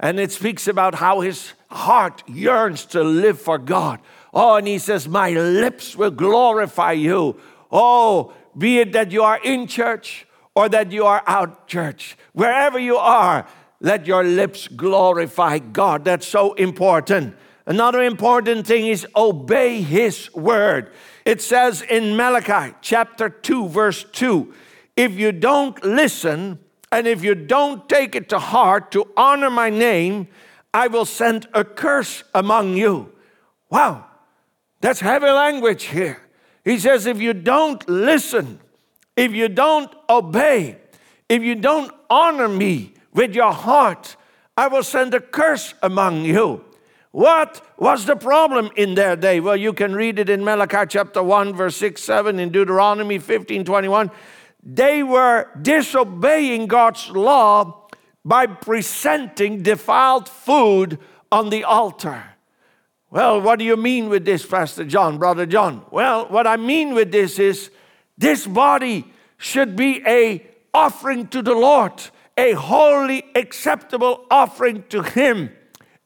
And 0.00 0.18
it 0.18 0.32
speaks 0.32 0.66
about 0.66 0.96
how 0.96 1.20
his 1.20 1.52
heart 1.70 2.22
yearns 2.28 2.86
to 2.86 3.02
live 3.04 3.40
for 3.40 3.58
God. 3.58 4.00
Oh, 4.34 4.56
and 4.56 4.66
he 4.66 4.78
says, 4.78 5.08
My 5.08 5.30
lips 5.30 5.96
will 5.96 6.10
glorify 6.10 6.92
you. 6.92 7.40
Oh, 7.70 8.34
be 8.58 8.80
it 8.80 8.92
that 8.92 9.12
you 9.12 9.22
are 9.22 9.40
in 9.42 9.68
church 9.68 10.26
or 10.54 10.68
that 10.68 10.92
you 10.92 11.04
are 11.04 11.22
out 11.26 11.66
church, 11.66 12.16
wherever 12.32 12.78
you 12.78 12.96
are, 12.96 13.46
let 13.80 14.06
your 14.06 14.24
lips 14.24 14.68
glorify 14.68 15.58
God. 15.58 16.04
That's 16.04 16.26
so 16.26 16.54
important. 16.54 17.36
Another 17.66 18.02
important 18.02 18.66
thing 18.66 18.86
is 18.86 19.06
obey 19.16 19.80
his 19.82 20.32
word. 20.34 20.92
It 21.24 21.40
says 21.40 21.82
in 21.82 22.16
Malachi 22.16 22.74
chapter 22.82 23.28
2, 23.28 23.68
verse 23.68 24.04
2 24.12 24.52
if 24.96 25.12
you 25.12 25.32
don't 25.32 25.82
listen 25.84 26.60
and 26.92 27.08
if 27.08 27.24
you 27.24 27.34
don't 27.34 27.88
take 27.88 28.14
it 28.14 28.28
to 28.28 28.38
heart 28.38 28.92
to 28.92 29.10
honor 29.16 29.50
my 29.50 29.70
name, 29.70 30.28
I 30.72 30.86
will 30.86 31.04
send 31.04 31.48
a 31.52 31.64
curse 31.64 32.22
among 32.32 32.76
you. 32.76 33.12
Wow. 33.70 34.06
That's 34.84 35.00
heavy 35.00 35.30
language 35.30 35.84
here. 35.84 36.20
He 36.62 36.78
says, 36.78 37.06
if 37.06 37.18
you 37.18 37.32
don't 37.32 37.88
listen, 37.88 38.60
if 39.16 39.32
you 39.32 39.48
don't 39.48 39.90
obey, 40.10 40.76
if 41.26 41.42
you 41.42 41.54
don't 41.54 41.90
honor 42.10 42.48
me 42.48 42.92
with 43.14 43.34
your 43.34 43.50
heart, 43.50 44.14
I 44.58 44.68
will 44.68 44.82
send 44.82 45.14
a 45.14 45.20
curse 45.20 45.72
among 45.82 46.26
you. 46.26 46.66
What 47.12 47.66
was 47.78 48.04
the 48.04 48.14
problem 48.14 48.68
in 48.76 48.94
their 48.94 49.16
day? 49.16 49.40
Well, 49.40 49.56
you 49.56 49.72
can 49.72 49.94
read 49.94 50.18
it 50.18 50.28
in 50.28 50.44
Malachi 50.44 50.84
chapter 50.86 51.22
1, 51.22 51.54
verse 51.54 51.76
6, 51.76 52.02
7, 52.02 52.38
in 52.38 52.50
Deuteronomy 52.50 53.18
15, 53.18 53.64
21. 53.64 54.10
They 54.62 55.02
were 55.02 55.48
disobeying 55.62 56.66
God's 56.66 57.08
law 57.08 57.88
by 58.22 58.44
presenting 58.44 59.62
defiled 59.62 60.28
food 60.28 60.98
on 61.32 61.48
the 61.48 61.64
altar. 61.64 62.33
Well, 63.14 63.40
what 63.40 63.60
do 63.60 63.64
you 63.64 63.76
mean 63.76 64.08
with 64.08 64.24
this, 64.24 64.44
Pastor 64.44 64.84
John, 64.84 65.18
Brother 65.18 65.46
John? 65.46 65.84
Well, 65.92 66.26
what 66.26 66.48
I 66.48 66.56
mean 66.56 66.94
with 66.94 67.12
this 67.12 67.38
is 67.38 67.70
this 68.18 68.44
body 68.44 69.06
should 69.38 69.76
be 69.76 70.02
a 70.04 70.44
offering 70.74 71.28
to 71.28 71.40
the 71.40 71.54
Lord, 71.54 71.92
a 72.36 72.54
holy, 72.54 73.22
acceptable 73.36 74.26
offering 74.32 74.82
to 74.88 75.04
Him. 75.04 75.52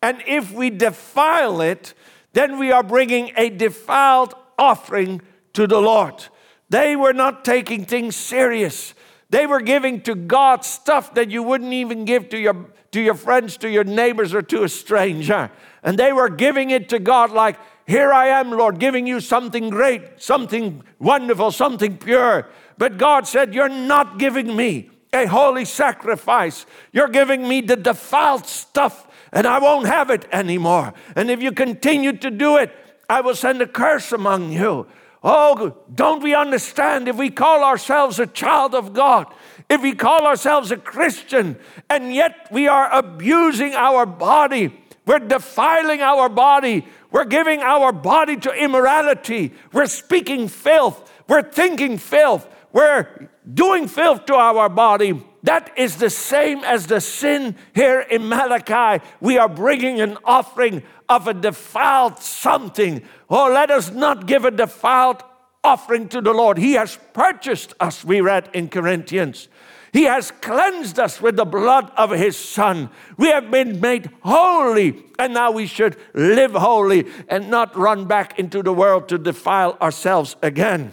And 0.02 0.22
if 0.26 0.52
we 0.52 0.68
defile 0.68 1.62
it, 1.62 1.94
then 2.34 2.58
we 2.58 2.72
are 2.72 2.82
bringing 2.82 3.32
a 3.38 3.48
defiled 3.48 4.34
offering 4.58 5.22
to 5.54 5.66
the 5.66 5.80
Lord. 5.80 6.26
They 6.68 6.94
were 6.94 7.14
not 7.14 7.42
taking 7.42 7.86
things 7.86 8.16
serious. 8.16 8.92
They 9.30 9.46
were 9.46 9.62
giving 9.62 10.02
to 10.02 10.14
God 10.14 10.62
stuff 10.62 11.14
that 11.14 11.30
you 11.30 11.42
wouldn't 11.42 11.72
even 11.72 12.04
give 12.04 12.28
to 12.28 12.38
your, 12.38 12.66
to 12.98 13.04
your 13.04 13.14
friends, 13.14 13.56
to 13.56 13.70
your 13.70 13.84
neighbors, 13.84 14.34
or 14.34 14.42
to 14.42 14.64
a 14.64 14.68
stranger. 14.68 15.52
And 15.84 15.96
they 15.96 16.12
were 16.12 16.28
giving 16.28 16.70
it 16.70 16.88
to 16.88 16.98
God 16.98 17.30
like, 17.30 17.56
Here 17.86 18.12
I 18.12 18.26
am, 18.26 18.50
Lord, 18.50 18.80
giving 18.80 19.06
you 19.06 19.20
something 19.20 19.70
great, 19.70 20.20
something 20.20 20.82
wonderful, 20.98 21.52
something 21.52 21.96
pure. 21.96 22.48
But 22.76 22.98
God 22.98 23.28
said, 23.28 23.54
You're 23.54 23.68
not 23.68 24.18
giving 24.18 24.56
me 24.56 24.90
a 25.12 25.26
holy 25.26 25.64
sacrifice. 25.64 26.66
You're 26.90 27.08
giving 27.08 27.46
me 27.46 27.60
the 27.60 27.76
defiled 27.76 28.46
stuff, 28.46 29.06
and 29.32 29.46
I 29.46 29.60
won't 29.60 29.86
have 29.86 30.10
it 30.10 30.26
anymore. 30.32 30.92
And 31.14 31.30
if 31.30 31.40
you 31.40 31.52
continue 31.52 32.14
to 32.14 32.32
do 32.32 32.56
it, 32.56 32.72
I 33.08 33.20
will 33.20 33.36
send 33.36 33.62
a 33.62 33.68
curse 33.68 34.10
among 34.10 34.50
you. 34.50 34.88
Oh, 35.22 35.76
don't 35.94 36.22
we 36.22 36.34
understand 36.34 37.06
if 37.06 37.16
we 37.16 37.30
call 37.30 37.62
ourselves 37.62 38.18
a 38.18 38.26
child 38.26 38.74
of 38.74 38.92
God, 38.92 39.32
if 39.68 39.82
we 39.82 39.94
call 39.94 40.26
ourselves 40.26 40.70
a 40.70 40.76
Christian, 40.76 41.58
and 41.90 42.14
yet 42.14 42.48
we 42.50 42.68
are 42.68 42.90
abusing 42.90 43.74
our 43.74 44.06
body, 44.06 44.72
we're 45.08 45.20
defiling 45.20 46.02
our 46.02 46.28
body. 46.28 46.86
We're 47.10 47.24
giving 47.24 47.62
our 47.62 47.92
body 47.92 48.36
to 48.36 48.52
immorality. 48.52 49.54
We're 49.72 49.86
speaking 49.86 50.48
filth. 50.48 51.10
We're 51.26 51.50
thinking 51.50 51.96
filth. 51.96 52.46
We're 52.74 53.30
doing 53.50 53.88
filth 53.88 54.26
to 54.26 54.34
our 54.34 54.68
body. 54.68 55.24
That 55.44 55.72
is 55.78 55.96
the 55.96 56.10
same 56.10 56.62
as 56.62 56.88
the 56.88 57.00
sin 57.00 57.56
here 57.74 58.00
in 58.00 58.28
Malachi. 58.28 59.02
We 59.18 59.38
are 59.38 59.48
bringing 59.48 60.02
an 60.02 60.18
offering 60.24 60.82
of 61.08 61.26
a 61.26 61.32
defiled 61.32 62.18
something. 62.18 63.02
Oh, 63.30 63.50
let 63.50 63.70
us 63.70 63.90
not 63.90 64.26
give 64.26 64.44
a 64.44 64.50
defiled 64.50 65.22
offering 65.68 66.08
to 66.08 66.22
the 66.22 66.32
Lord. 66.32 66.56
He 66.56 66.72
has 66.72 66.98
purchased 67.12 67.74
us, 67.78 68.02
we 68.02 68.22
read 68.22 68.48
in 68.54 68.68
Corinthians. 68.68 69.48
He 69.92 70.04
has 70.04 70.30
cleansed 70.30 70.98
us 70.98 71.20
with 71.20 71.36
the 71.36 71.44
blood 71.44 71.90
of 71.96 72.10
His 72.10 72.36
Son. 72.36 72.88
We 73.18 73.28
have 73.28 73.50
been 73.50 73.78
made 73.80 74.10
holy, 74.22 75.04
and 75.18 75.34
now 75.34 75.50
we 75.50 75.66
should 75.66 75.96
live 76.14 76.52
holy 76.52 77.06
and 77.28 77.50
not 77.50 77.76
run 77.76 78.06
back 78.06 78.38
into 78.38 78.62
the 78.62 78.72
world 78.72 79.08
to 79.08 79.18
defile 79.18 79.76
ourselves 79.80 80.36
again. 80.42 80.90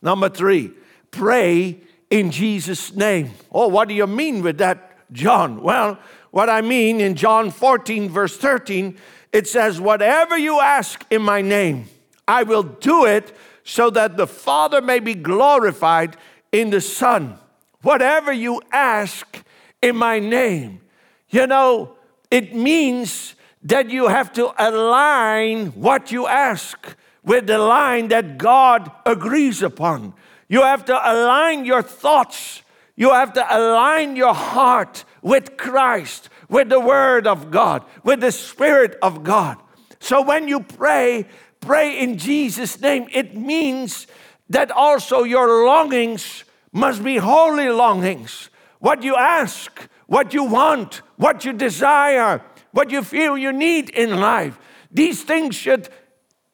Number 0.00 0.28
three, 0.28 0.72
pray 1.10 1.80
in 2.08 2.30
Jesus' 2.30 2.94
name. 2.94 3.32
Oh, 3.50 3.66
what 3.66 3.88
do 3.88 3.94
you 3.94 4.06
mean 4.06 4.42
with 4.42 4.58
that, 4.58 5.10
John? 5.12 5.60
Well, 5.60 5.98
what 6.30 6.48
I 6.48 6.60
mean 6.60 7.00
in 7.00 7.16
John 7.16 7.50
14, 7.50 8.10
verse 8.10 8.36
13, 8.36 8.96
it 9.32 9.48
says, 9.48 9.80
Whatever 9.80 10.38
you 10.38 10.60
ask 10.60 11.04
in 11.10 11.22
my 11.22 11.40
name, 11.40 11.88
I 12.28 12.42
will 12.44 12.62
do 12.62 13.06
it 13.06 13.34
so 13.68 13.90
that 13.90 14.16
the 14.16 14.26
Father 14.26 14.80
may 14.80 14.98
be 14.98 15.14
glorified 15.14 16.16
in 16.50 16.70
the 16.70 16.80
Son 16.80 17.38
whatever 17.82 18.32
you 18.32 18.62
ask 18.72 19.44
in 19.82 19.94
my 19.94 20.18
name. 20.18 20.80
You 21.28 21.46
know, 21.46 21.94
it 22.30 22.54
means 22.54 23.34
that 23.62 23.90
you 23.90 24.08
have 24.08 24.32
to 24.32 24.54
align 24.58 25.66
what 25.72 26.10
you 26.10 26.26
ask 26.26 26.96
with 27.22 27.46
the 27.46 27.58
line 27.58 28.08
that 28.08 28.38
God 28.38 28.90
agrees 29.04 29.62
upon. 29.62 30.14
You 30.48 30.62
have 30.62 30.86
to 30.86 30.94
align 30.94 31.66
your 31.66 31.82
thoughts. 31.82 32.62
You 32.96 33.12
have 33.12 33.34
to 33.34 33.44
align 33.54 34.16
your 34.16 34.32
heart 34.34 35.04
with 35.20 35.58
Christ, 35.58 36.30
with 36.48 36.70
the 36.70 36.80
Word 36.80 37.26
of 37.26 37.50
God, 37.50 37.84
with 38.02 38.20
the 38.20 38.32
Spirit 38.32 38.96
of 39.02 39.22
God. 39.22 39.58
So 40.00 40.22
when 40.22 40.48
you 40.48 40.60
pray, 40.60 41.26
pray 41.68 42.00
in 42.00 42.16
Jesus' 42.16 42.80
name. 42.80 43.06
It 43.12 43.36
means 43.36 44.06
that 44.48 44.70
also 44.70 45.22
your 45.24 45.66
longings 45.66 46.44
must 46.72 47.04
be 47.04 47.18
holy 47.18 47.68
longings. 47.68 48.48
What 48.78 49.02
you 49.02 49.14
ask, 49.14 49.86
what 50.06 50.32
you 50.32 50.44
want, 50.44 51.02
what 51.16 51.44
you 51.44 51.52
desire, 51.52 52.40
what 52.70 52.90
you 52.90 53.02
feel 53.02 53.36
you 53.36 53.52
need 53.52 53.90
in 53.90 54.18
life. 54.18 54.58
These 54.90 55.24
things 55.24 55.56
should 55.56 55.90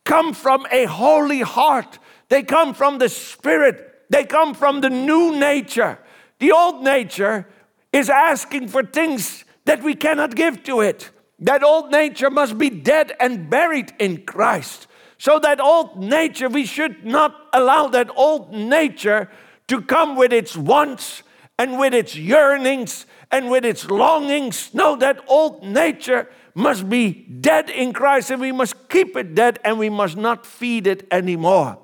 come 0.04 0.35
from 0.35 0.66
a 0.73 0.87
holy 0.87 1.42
heart. 1.42 2.00
They 2.28 2.42
come 2.42 2.75
from 2.75 2.99
the 2.99 3.09
Spirit. 3.09 3.76
They 4.11 4.25
come 4.25 4.52
from 4.52 4.80
the 4.80 4.90
new 4.90 5.38
nature. 5.38 5.97
The 6.40 6.50
old 6.50 6.83
nature 6.83 7.47
is 7.92 8.11
asking 8.11 8.66
for 8.66 8.83
things 8.83 9.44
that 9.64 9.80
we 9.80 9.94
cannot 9.94 10.35
give 10.35 10.64
to 10.64 10.80
it. 10.80 11.11
That 11.38 11.62
old 11.62 11.92
nature 11.92 12.30
must 12.30 12.59
be 12.59 12.68
dead 12.68 13.12
and 13.21 13.49
buried 13.49 13.92
in 14.00 14.25
Christ. 14.25 14.88
So, 15.25 15.38
that 15.38 15.59
old 15.59 15.97
nature, 15.97 16.50
we 16.50 16.66
should 16.66 17.07
not 17.07 17.49
allow 17.54 17.88
that 17.88 18.11
old 18.14 18.52
nature 18.52 19.31
to 19.69 19.81
come 19.81 20.16
with 20.16 20.35
its 20.35 20.54
wants 20.54 21.23
and 21.59 21.78
with 21.78 21.95
its 21.95 22.14
yearnings 22.14 23.07
and 23.31 23.50
with 23.50 23.64
its 23.64 23.88
longings. 23.88 24.75
No, 24.75 24.97
that 24.97 25.25
old 25.26 25.62
nature 25.64 26.28
must 26.54 26.90
be 26.90 27.25
dead 27.40 27.71
in 27.71 27.95
Christ 27.95 28.33
and 28.33 28.38
we 28.38 28.52
must 28.52 28.90
keep 28.90 29.16
it 29.16 29.35
dead 29.35 29.61
and 29.64 29.78
we 29.78 29.88
must 29.88 30.19
not 30.19 30.45
feed 30.45 30.87
it 30.87 31.07
anymore. 31.11 31.78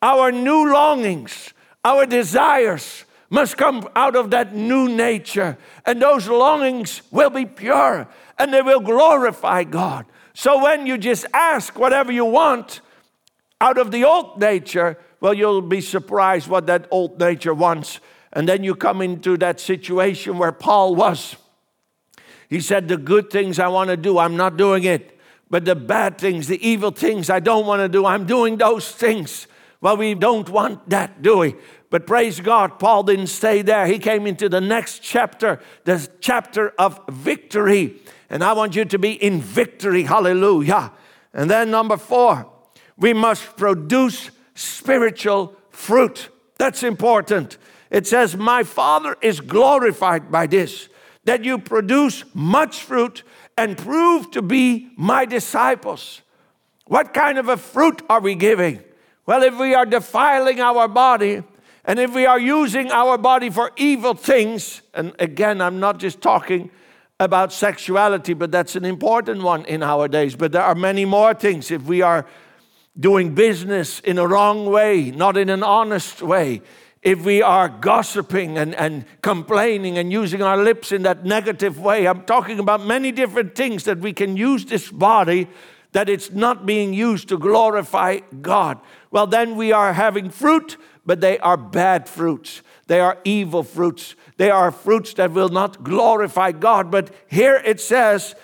Our 0.00 0.30
new 0.30 0.72
longings, 0.72 1.52
our 1.84 2.06
desires 2.06 3.04
must 3.28 3.56
come 3.56 3.88
out 3.96 4.14
of 4.14 4.30
that 4.30 4.54
new 4.54 4.88
nature, 4.88 5.58
and 5.84 6.00
those 6.00 6.28
longings 6.28 7.02
will 7.10 7.30
be 7.30 7.44
pure 7.44 8.06
and 8.38 8.54
they 8.54 8.62
will 8.62 8.78
glorify 8.78 9.64
God. 9.64 10.06
So 10.38 10.62
when 10.62 10.86
you 10.86 10.98
just 10.98 11.26
ask 11.34 11.76
whatever 11.76 12.12
you 12.12 12.24
want 12.24 12.80
out 13.60 13.76
of 13.76 13.90
the 13.90 14.04
old 14.04 14.38
nature, 14.38 14.96
well, 15.20 15.34
you'll 15.34 15.60
be 15.60 15.80
surprised 15.80 16.46
what 16.46 16.68
that 16.68 16.86
old 16.92 17.18
nature 17.18 17.52
wants. 17.52 17.98
And 18.32 18.48
then 18.48 18.62
you 18.62 18.76
come 18.76 19.02
into 19.02 19.36
that 19.38 19.58
situation 19.58 20.38
where 20.38 20.52
Paul 20.52 20.94
was. 20.94 21.34
He 22.48 22.60
said, 22.60 22.86
The 22.86 22.96
good 22.96 23.30
things 23.30 23.58
I 23.58 23.66
want 23.66 23.90
to 23.90 23.96
do, 23.96 24.18
I'm 24.18 24.36
not 24.36 24.56
doing 24.56 24.84
it. 24.84 25.18
But 25.50 25.64
the 25.64 25.74
bad 25.74 26.18
things, 26.18 26.46
the 26.46 26.64
evil 26.64 26.92
things 26.92 27.30
I 27.30 27.40
don't 27.40 27.66
want 27.66 27.80
to 27.80 27.88
do, 27.88 28.06
I'm 28.06 28.24
doing 28.24 28.58
those 28.58 28.92
things. 28.92 29.48
Well, 29.80 29.96
we 29.96 30.14
don't 30.14 30.48
want 30.48 30.88
that, 30.90 31.20
do 31.20 31.38
we? 31.38 31.56
But 31.90 32.06
praise 32.06 32.38
God, 32.38 32.78
Paul 32.78 33.02
didn't 33.02 33.26
stay 33.26 33.62
there. 33.62 33.88
He 33.88 33.98
came 33.98 34.24
into 34.24 34.48
the 34.48 34.60
next 34.60 35.00
chapter, 35.02 35.58
the 35.82 36.08
chapter 36.20 36.74
of 36.78 37.00
victory. 37.08 37.96
And 38.30 38.44
I 38.44 38.52
want 38.52 38.76
you 38.76 38.84
to 38.84 38.98
be 38.98 39.12
in 39.12 39.40
victory. 39.40 40.02
Hallelujah. 40.04 40.92
And 41.32 41.50
then, 41.50 41.70
number 41.70 41.96
four, 41.96 42.50
we 42.96 43.12
must 43.12 43.56
produce 43.56 44.30
spiritual 44.54 45.56
fruit. 45.70 46.28
That's 46.58 46.82
important. 46.82 47.58
It 47.90 48.06
says, 48.06 48.36
My 48.36 48.64
Father 48.64 49.16
is 49.22 49.40
glorified 49.40 50.30
by 50.30 50.46
this 50.46 50.88
that 51.24 51.44
you 51.44 51.58
produce 51.58 52.24
much 52.32 52.80
fruit 52.80 53.22
and 53.56 53.76
prove 53.76 54.30
to 54.30 54.40
be 54.40 54.90
my 54.96 55.26
disciples. 55.26 56.22
What 56.86 57.12
kind 57.12 57.36
of 57.36 57.48
a 57.48 57.58
fruit 57.58 58.00
are 58.08 58.20
we 58.20 58.34
giving? 58.34 58.82
Well, 59.26 59.42
if 59.42 59.58
we 59.58 59.74
are 59.74 59.84
defiling 59.84 60.58
our 60.60 60.88
body 60.88 61.42
and 61.84 61.98
if 61.98 62.14
we 62.14 62.24
are 62.24 62.38
using 62.40 62.90
our 62.90 63.18
body 63.18 63.50
for 63.50 63.72
evil 63.76 64.14
things, 64.14 64.80
and 64.94 65.14
again, 65.18 65.60
I'm 65.60 65.80
not 65.80 65.98
just 65.98 66.22
talking 66.22 66.70
about 67.20 67.52
sexuality, 67.52 68.32
but 68.32 68.52
that's 68.52 68.76
an 68.76 68.84
important 68.84 69.42
one 69.42 69.64
in 69.64 69.82
our 69.82 70.06
days, 70.06 70.36
but 70.36 70.52
there 70.52 70.62
are 70.62 70.74
many 70.74 71.04
more 71.04 71.34
things. 71.34 71.70
If 71.70 71.82
we 71.82 72.00
are 72.00 72.24
doing 72.98 73.34
business 73.34 74.00
in 74.00 74.18
a 74.18 74.26
wrong 74.26 74.66
way, 74.66 75.10
not 75.10 75.36
in 75.36 75.50
an 75.50 75.62
honest 75.62 76.22
way, 76.22 76.62
if 77.02 77.24
we 77.24 77.42
are 77.42 77.68
gossiping 77.68 78.58
and, 78.58 78.74
and 78.74 79.04
complaining 79.22 79.98
and 79.98 80.12
using 80.12 80.42
our 80.42 80.56
lips 80.56 80.92
in 80.92 81.02
that 81.02 81.24
negative 81.24 81.78
way. 81.78 82.06
I'm 82.06 82.24
talking 82.24 82.58
about 82.58 82.84
many 82.84 83.12
different 83.12 83.54
things 83.54 83.84
that 83.84 83.98
we 83.98 84.12
can 84.12 84.36
use 84.36 84.64
this 84.64 84.90
body 84.90 85.48
that 85.92 86.08
it's 86.08 86.32
not 86.32 86.66
being 86.66 86.92
used 86.92 87.28
to 87.28 87.38
glorify 87.38 88.18
God. 88.42 88.80
Well, 89.10 89.26
then 89.26 89.56
we 89.56 89.72
are 89.72 89.92
having 89.92 90.28
fruit, 90.28 90.76
but 91.06 91.20
they 91.20 91.38
are 91.38 91.56
bad 91.56 92.08
fruits. 92.08 92.62
They 92.88 93.00
are 93.00 93.18
evil 93.22 93.62
fruits. 93.62 94.16
They 94.38 94.50
are 94.50 94.72
fruits 94.72 95.14
that 95.14 95.32
will 95.32 95.50
not 95.50 95.84
glorify 95.84 96.52
God. 96.52 96.90
But 96.90 97.14
here 97.28 97.62
it 97.64 97.80
says, 97.80 98.34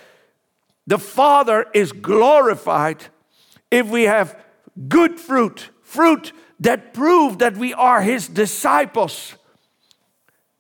the 0.87 0.99
Father 0.99 1.67
is 1.75 1.93
glorified 1.93 3.05
if 3.71 3.89
we 3.89 4.05
have 4.05 4.39
good 4.89 5.19
fruit, 5.19 5.71
fruit 5.83 6.33
that 6.61 6.95
prove 6.95 7.39
that 7.39 7.57
we 7.57 7.73
are 7.75 8.03
his 8.03 8.29
disciples. 8.29 9.35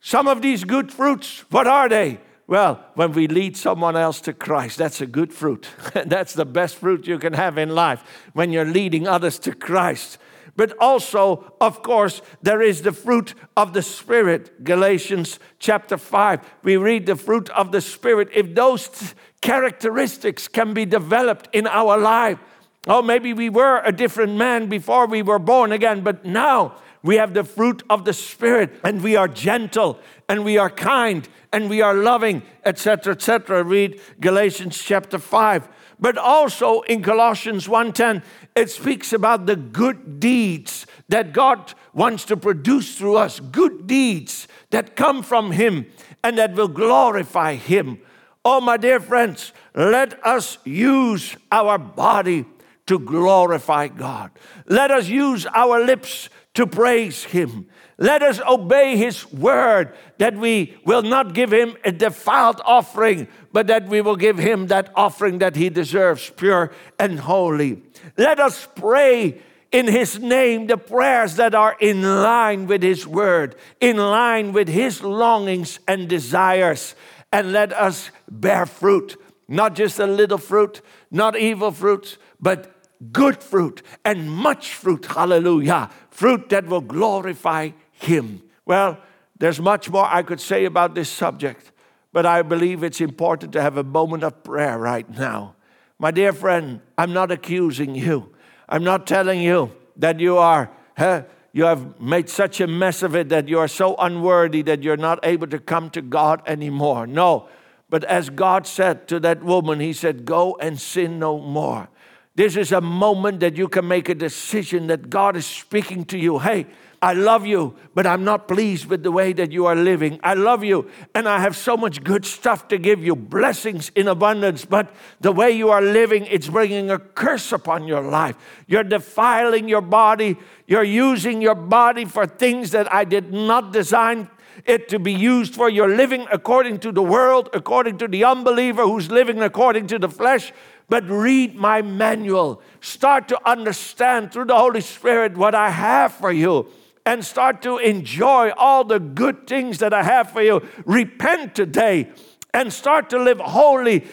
Some 0.01 0.29
of 0.29 0.43
these 0.43 0.65
good 0.65 0.91
fruits, 0.91 1.45
what 1.51 1.67
are 1.67 1.89
they? 1.89 2.21
Well, 2.47 2.85
when 2.95 3.13
we 3.13 3.27
lead 3.27 3.57
someone 3.57 3.97
else 3.97 4.21
to 4.23 4.33
Christ, 4.33 4.79
that's 4.79 5.01
a 5.01 5.07
good 5.07 5.33
fruit. 5.33 5.69
that's 6.07 6.35
the 6.35 6.45
best 6.45 6.77
fruit 6.77 7.07
you 7.07 7.19
can 7.19 7.33
have 7.35 7.57
in 7.59 7.71
life 7.71 8.03
when 8.33 8.51
you're 8.51 8.67
leading 8.67 9.07
others 9.07 9.39
to 9.41 9.55
Christ. 9.55 10.19
But 10.57 10.75
also, 10.79 11.53
of 11.61 11.83
course, 11.83 12.23
there 12.43 12.63
is 12.63 12.83
the 12.83 12.93
fruit 12.93 13.35
of 13.57 13.73
the 13.73 13.83
Spirit. 13.83 14.65
Galatians 14.65 15.41
chapter 15.59 15.97
5, 15.97 16.41
we 16.63 16.77
read 16.77 17.07
the 17.07 17.17
fruit 17.17 17.51
of 17.51 17.73
the 17.73 17.81
Spirit. 17.81 18.29
If 18.33 18.55
those 18.55 19.15
characteristics 19.41 20.47
can 20.47 20.73
be 20.73 20.85
developed 20.85 21.49
in 21.53 21.67
our 21.67 21.99
life, 21.99 22.39
Oh, 22.87 23.01
maybe 23.01 23.33
we 23.33 23.49
were 23.49 23.81
a 23.85 23.93
different 23.93 24.35
man 24.35 24.69
before 24.69 25.07
we 25.07 25.23
were 25.23 25.39
born 25.39 25.73
again, 25.73 26.03
but 26.03 26.25
now 26.25 26.77
we 27.03 27.17
have 27.17 27.33
the 27.33 27.45
fruit 27.45 27.83
of 27.89 28.05
the 28.05 28.13
Spirit, 28.13 28.79
and 28.85 29.03
we 29.03 29.17
are 29.17 29.29
gentle, 29.29 29.99
and 30.29 30.45
we 30.45 30.59
are 30.59 30.71
kind, 30.71 31.27
and 31.53 31.71
we 31.71 31.81
are 31.81 31.95
loving, 31.95 32.43
etc., 32.65 33.15
etc. 33.15 33.63
Read 33.63 34.01
Galatians 34.21 34.79
chapter 34.83 35.19
5. 35.19 35.69
But 35.99 36.19
also 36.19 36.81
in 36.83 37.03
Colossians 37.03 37.69
1:10, 37.69 38.23
it 38.55 38.71
speaks 38.71 39.13
about 39.13 39.47
the 39.47 39.57
good 39.57 40.21
deeds 40.21 40.87
that 41.09 41.33
God 41.33 41.75
wants 41.93 42.25
to 42.27 42.37
produce 42.37 42.97
through 42.99 43.17
us, 43.17 43.41
good 43.41 43.87
deeds 43.87 44.49
that 44.71 44.97
come 44.97 45.23
from 45.23 45.53
Him 45.53 45.87
and 46.23 46.39
that 46.39 46.55
will 46.55 46.69
glorify 46.69 47.55
Him. 47.55 47.99
Oh, 48.45 48.61
my 48.61 48.77
dear 48.77 49.01
friends, 49.01 49.53
let 49.75 50.25
us 50.27 50.59
use 50.65 51.37
our 51.51 51.79
body 51.79 52.45
to 52.87 52.99
glorify 52.99 53.89
God. 53.89 54.31
Let 54.67 54.91
us 54.91 55.09
use 55.09 55.47
our 55.55 55.83
lips 55.85 56.29
to 56.55 56.67
praise 56.67 57.25
Him. 57.25 57.67
Let 57.99 58.23
us 58.23 58.41
obey 58.41 58.97
His 58.97 59.31
word 59.33 59.95
that 60.19 60.37
we 60.37 60.77
will 60.85 61.03
not 61.03 61.35
give 61.35 61.53
Him 61.53 61.77
a 61.85 61.93
defiled 61.93 62.61
offering, 62.65 63.29
but 63.53 63.67
that 63.69 63.87
we 63.87 64.01
will 64.01 64.17
give 64.17 64.39
Him 64.39 64.69
that 64.69 64.91
offering 64.97 65.39
that 65.39 65.57
He 65.57 65.69
deserves, 65.69 66.31
pure 66.31 66.73
and 66.99 67.21
holy. 67.21 67.83
Let 68.17 68.41
us 68.41 68.67
pray 68.75 69.41
in 69.71 69.87
His 69.87 70.19
name 70.19 70.67
the 70.67 70.77
prayers 70.77 71.37
that 71.37 71.55
are 71.55 71.77
in 71.81 72.03
line 72.03 72.67
with 72.67 72.83
His 72.83 73.07
word, 73.07 73.57
in 73.81 73.97
line 73.97 74.53
with 74.53 74.69
His 74.69 75.03
longings 75.03 75.79
and 75.87 76.09
desires, 76.09 76.95
and 77.33 77.53
let 77.53 77.73
us 77.73 78.11
bear 78.31 78.67
fruit. 78.67 79.21
Not 79.47 79.75
just 79.75 79.99
a 79.99 80.07
little 80.07 80.39
fruit, 80.39 80.81
not 81.11 81.37
evil 81.37 81.71
fruits, 81.71 82.17
but 82.41 82.75
good 83.13 83.43
fruit 83.43 83.83
and 84.05 84.31
much 84.31 84.75
fruit. 84.75 85.05
Hallelujah. 85.07 85.91
Fruit 86.15 86.49
that 86.51 86.67
will 86.67 86.81
glorify 86.81 87.71
Him. 87.91 88.41
Well, 88.65 88.99
there's 89.37 89.59
much 89.59 89.91
more 89.91 90.07
I 90.07 90.23
could 90.23 90.41
say 90.41 90.65
about 90.65 90.95
this 90.95 91.11
subject, 91.11 91.73
but 92.13 92.25
I 92.25 92.43
believe 92.43 92.85
it's 92.85 93.01
important 93.01 93.53
to 93.55 93.61
have 93.61 93.77
a 93.77 93.83
moment 93.83 94.23
of 94.23 94.45
prayer 94.45 94.79
right 94.79 95.11
now. 95.11 95.57
My 95.99 96.13
dear 96.13 96.33
friend, 96.33 96.81
I'm 96.97 97.13
not 97.13 97.33
accusing 97.33 97.97
you. 97.97 98.33
I'm 98.69 98.85
not 98.85 99.09
telling 99.09 99.41
you 99.41 99.73
that 99.97 100.21
you 100.21 100.39
are. 100.39 100.71
Huh, 100.97 101.25
you 101.53 101.65
have 101.65 102.01
made 102.01 102.31
such 102.31 102.61
a 102.61 102.69
mess 102.69 103.03
of 103.03 103.17
it 103.17 103.29
that 103.31 103.49
you 103.49 103.59
are 103.59 103.67
so 103.67 103.97
unworthy 103.97 104.63
that 104.63 104.85
you're 104.85 104.97
not 104.97 105.19
able 105.25 105.49
to 105.49 105.59
come 105.59 105.91
to 105.91 106.01
God 106.01 106.43
anymore. 106.47 107.09
No. 107.09 107.49
But 107.91 108.05
as 108.05 108.31
God 108.31 108.69
said 108.69 109.09
to 109.09 109.19
that 109.19 109.43
woman, 109.43 109.81
He 109.81 109.93
said, 109.93 110.25
Go 110.25 110.57
and 110.61 110.81
sin 110.81 111.19
no 111.19 111.41
more. 111.41 111.89
This 112.37 112.57
is 112.57 112.73
a 112.73 112.81
moment 112.81 113.41
that 113.41 113.57
you 113.57 113.69
can 113.69 113.87
make 113.87 114.09
a 114.09 114.15
decision 114.15 114.89
that 114.89 115.09
God 115.09 115.37
is 115.37 115.47
speaking 115.47 116.05
to 116.07 116.19
you. 116.19 116.41
Hey, 116.41 116.67
I 117.01 117.13
love 117.13 117.47
you, 117.47 117.77
but 117.95 118.09
I'm 118.09 118.25
not 118.25 118.49
pleased 118.49 118.87
with 118.87 119.05
the 119.05 119.13
way 119.13 119.33
that 119.35 119.53
you 119.53 119.67
are 119.67 119.77
living. 119.77 120.19
I 120.25 120.35
love 120.35 120.65
you, 120.65 120.91
and 121.15 121.29
I 121.29 121.39
have 121.39 121.55
so 121.55 121.77
much 121.77 122.03
good 122.03 122.25
stuff 122.25 122.67
to 122.69 122.79
give 122.79 123.05
you, 123.05 123.15
blessings 123.15 123.93
in 123.95 124.09
abundance, 124.09 124.65
but 124.65 124.93
the 125.21 125.31
way 125.31 125.53
you 125.53 125.71
are 125.71 125.83
living, 125.83 126.27
it's 126.27 126.49
bringing 126.49 126.91
a 126.91 126.99
curse 126.99 127.53
upon 127.53 127.87
your 127.87 128.01
life. 128.01 128.37
You're 128.67 128.85
defiling 128.85 129.69
your 129.69 129.83
body, 129.83 130.37
you're 130.67 130.83
using 130.83 131.41
your 131.41 131.55
body 131.55 132.05
for 132.05 132.27
things 132.27 132.71
that 132.71 132.93
I 132.93 133.05
did 133.05 133.33
not 133.33 133.73
design 133.73 134.29
it 134.65 134.89
to 134.89 134.99
be 134.99 135.13
used 135.13 135.55
for. 135.55 135.69
You're 135.69 135.95
living 135.95 136.27
according 136.33 136.79
to 136.81 136.93
the 136.93 137.03
world, 137.03 137.51
according 137.53 137.99
to 137.99 138.09
the 138.09 138.25
unbeliever 138.25 138.83
who's 138.83 139.11
living 139.11 139.43
according 139.43 139.89
to 139.89 139.99
the 139.99 140.09
flesh 140.09 140.53
but 140.89 141.09
read 141.09 141.55
my 141.55 141.83
manual. 141.83 142.61
Start 142.81 143.29
to 143.29 143.49
understand 143.49 144.33
through 144.33 144.47
the 144.47 144.57
Holy 144.57 144.81
Spirit 144.81 145.37
what 145.37 145.55
I 145.55 145.71
have 145.71 146.13
for 146.13 146.33
you 146.33 146.69
and 147.07 147.25
start 147.25 147.63
to 147.63 147.79
enjoy 147.79 148.51
all 148.57 148.85
the 148.85 148.99
good 148.99 149.47
things 149.47 149.79
that 149.79 149.93
I 149.93 150.03
have 150.03 150.31
for 150.31 150.43
you. 150.43 150.67
Repent 150.85 151.55
today 151.55 152.11
and 152.53 152.73
start 152.73 153.11
to 153.11 153.19
live 153.19 153.41
holy 153.41 154.05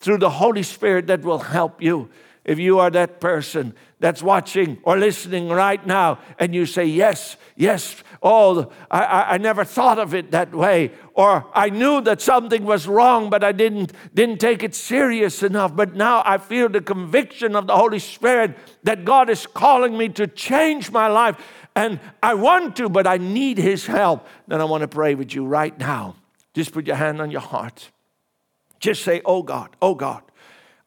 through 0.00 0.18
the 0.18 0.30
Holy 0.30 0.62
Spirit 0.62 1.06
that 1.08 1.22
will 1.22 1.38
help 1.38 1.82
you. 1.82 2.08
If 2.50 2.58
you 2.58 2.80
are 2.80 2.90
that 2.90 3.20
person 3.20 3.74
that's 4.00 4.24
watching 4.24 4.78
or 4.82 4.98
listening 4.98 5.50
right 5.50 5.86
now 5.86 6.18
and 6.36 6.52
you 6.52 6.66
say, 6.66 6.84
Yes, 6.84 7.36
yes, 7.54 8.02
oh, 8.24 8.72
I, 8.90 9.34
I 9.34 9.38
never 9.38 9.64
thought 9.64 10.00
of 10.00 10.14
it 10.14 10.32
that 10.32 10.52
way. 10.52 10.90
Or 11.14 11.46
I 11.54 11.70
knew 11.70 12.00
that 12.00 12.20
something 12.20 12.64
was 12.64 12.88
wrong, 12.88 13.30
but 13.30 13.44
I 13.44 13.52
didn't, 13.52 13.92
didn't 14.12 14.40
take 14.40 14.64
it 14.64 14.74
serious 14.74 15.44
enough. 15.44 15.76
But 15.76 15.94
now 15.94 16.24
I 16.26 16.38
feel 16.38 16.68
the 16.68 16.80
conviction 16.80 17.54
of 17.54 17.68
the 17.68 17.76
Holy 17.76 18.00
Spirit 18.00 18.58
that 18.82 19.04
God 19.04 19.30
is 19.30 19.46
calling 19.46 19.96
me 19.96 20.08
to 20.08 20.26
change 20.26 20.90
my 20.90 21.06
life. 21.06 21.36
And 21.76 22.00
I 22.20 22.34
want 22.34 22.74
to, 22.78 22.88
but 22.88 23.06
I 23.06 23.18
need 23.18 23.58
His 23.58 23.86
help. 23.86 24.26
Then 24.48 24.60
I 24.60 24.64
want 24.64 24.80
to 24.80 24.88
pray 24.88 25.14
with 25.14 25.36
you 25.36 25.46
right 25.46 25.78
now. 25.78 26.16
Just 26.52 26.72
put 26.72 26.88
your 26.88 26.96
hand 26.96 27.22
on 27.22 27.30
your 27.30 27.42
heart. 27.42 27.90
Just 28.80 29.04
say, 29.04 29.22
Oh 29.24 29.44
God, 29.44 29.68
oh 29.80 29.94
God, 29.94 30.24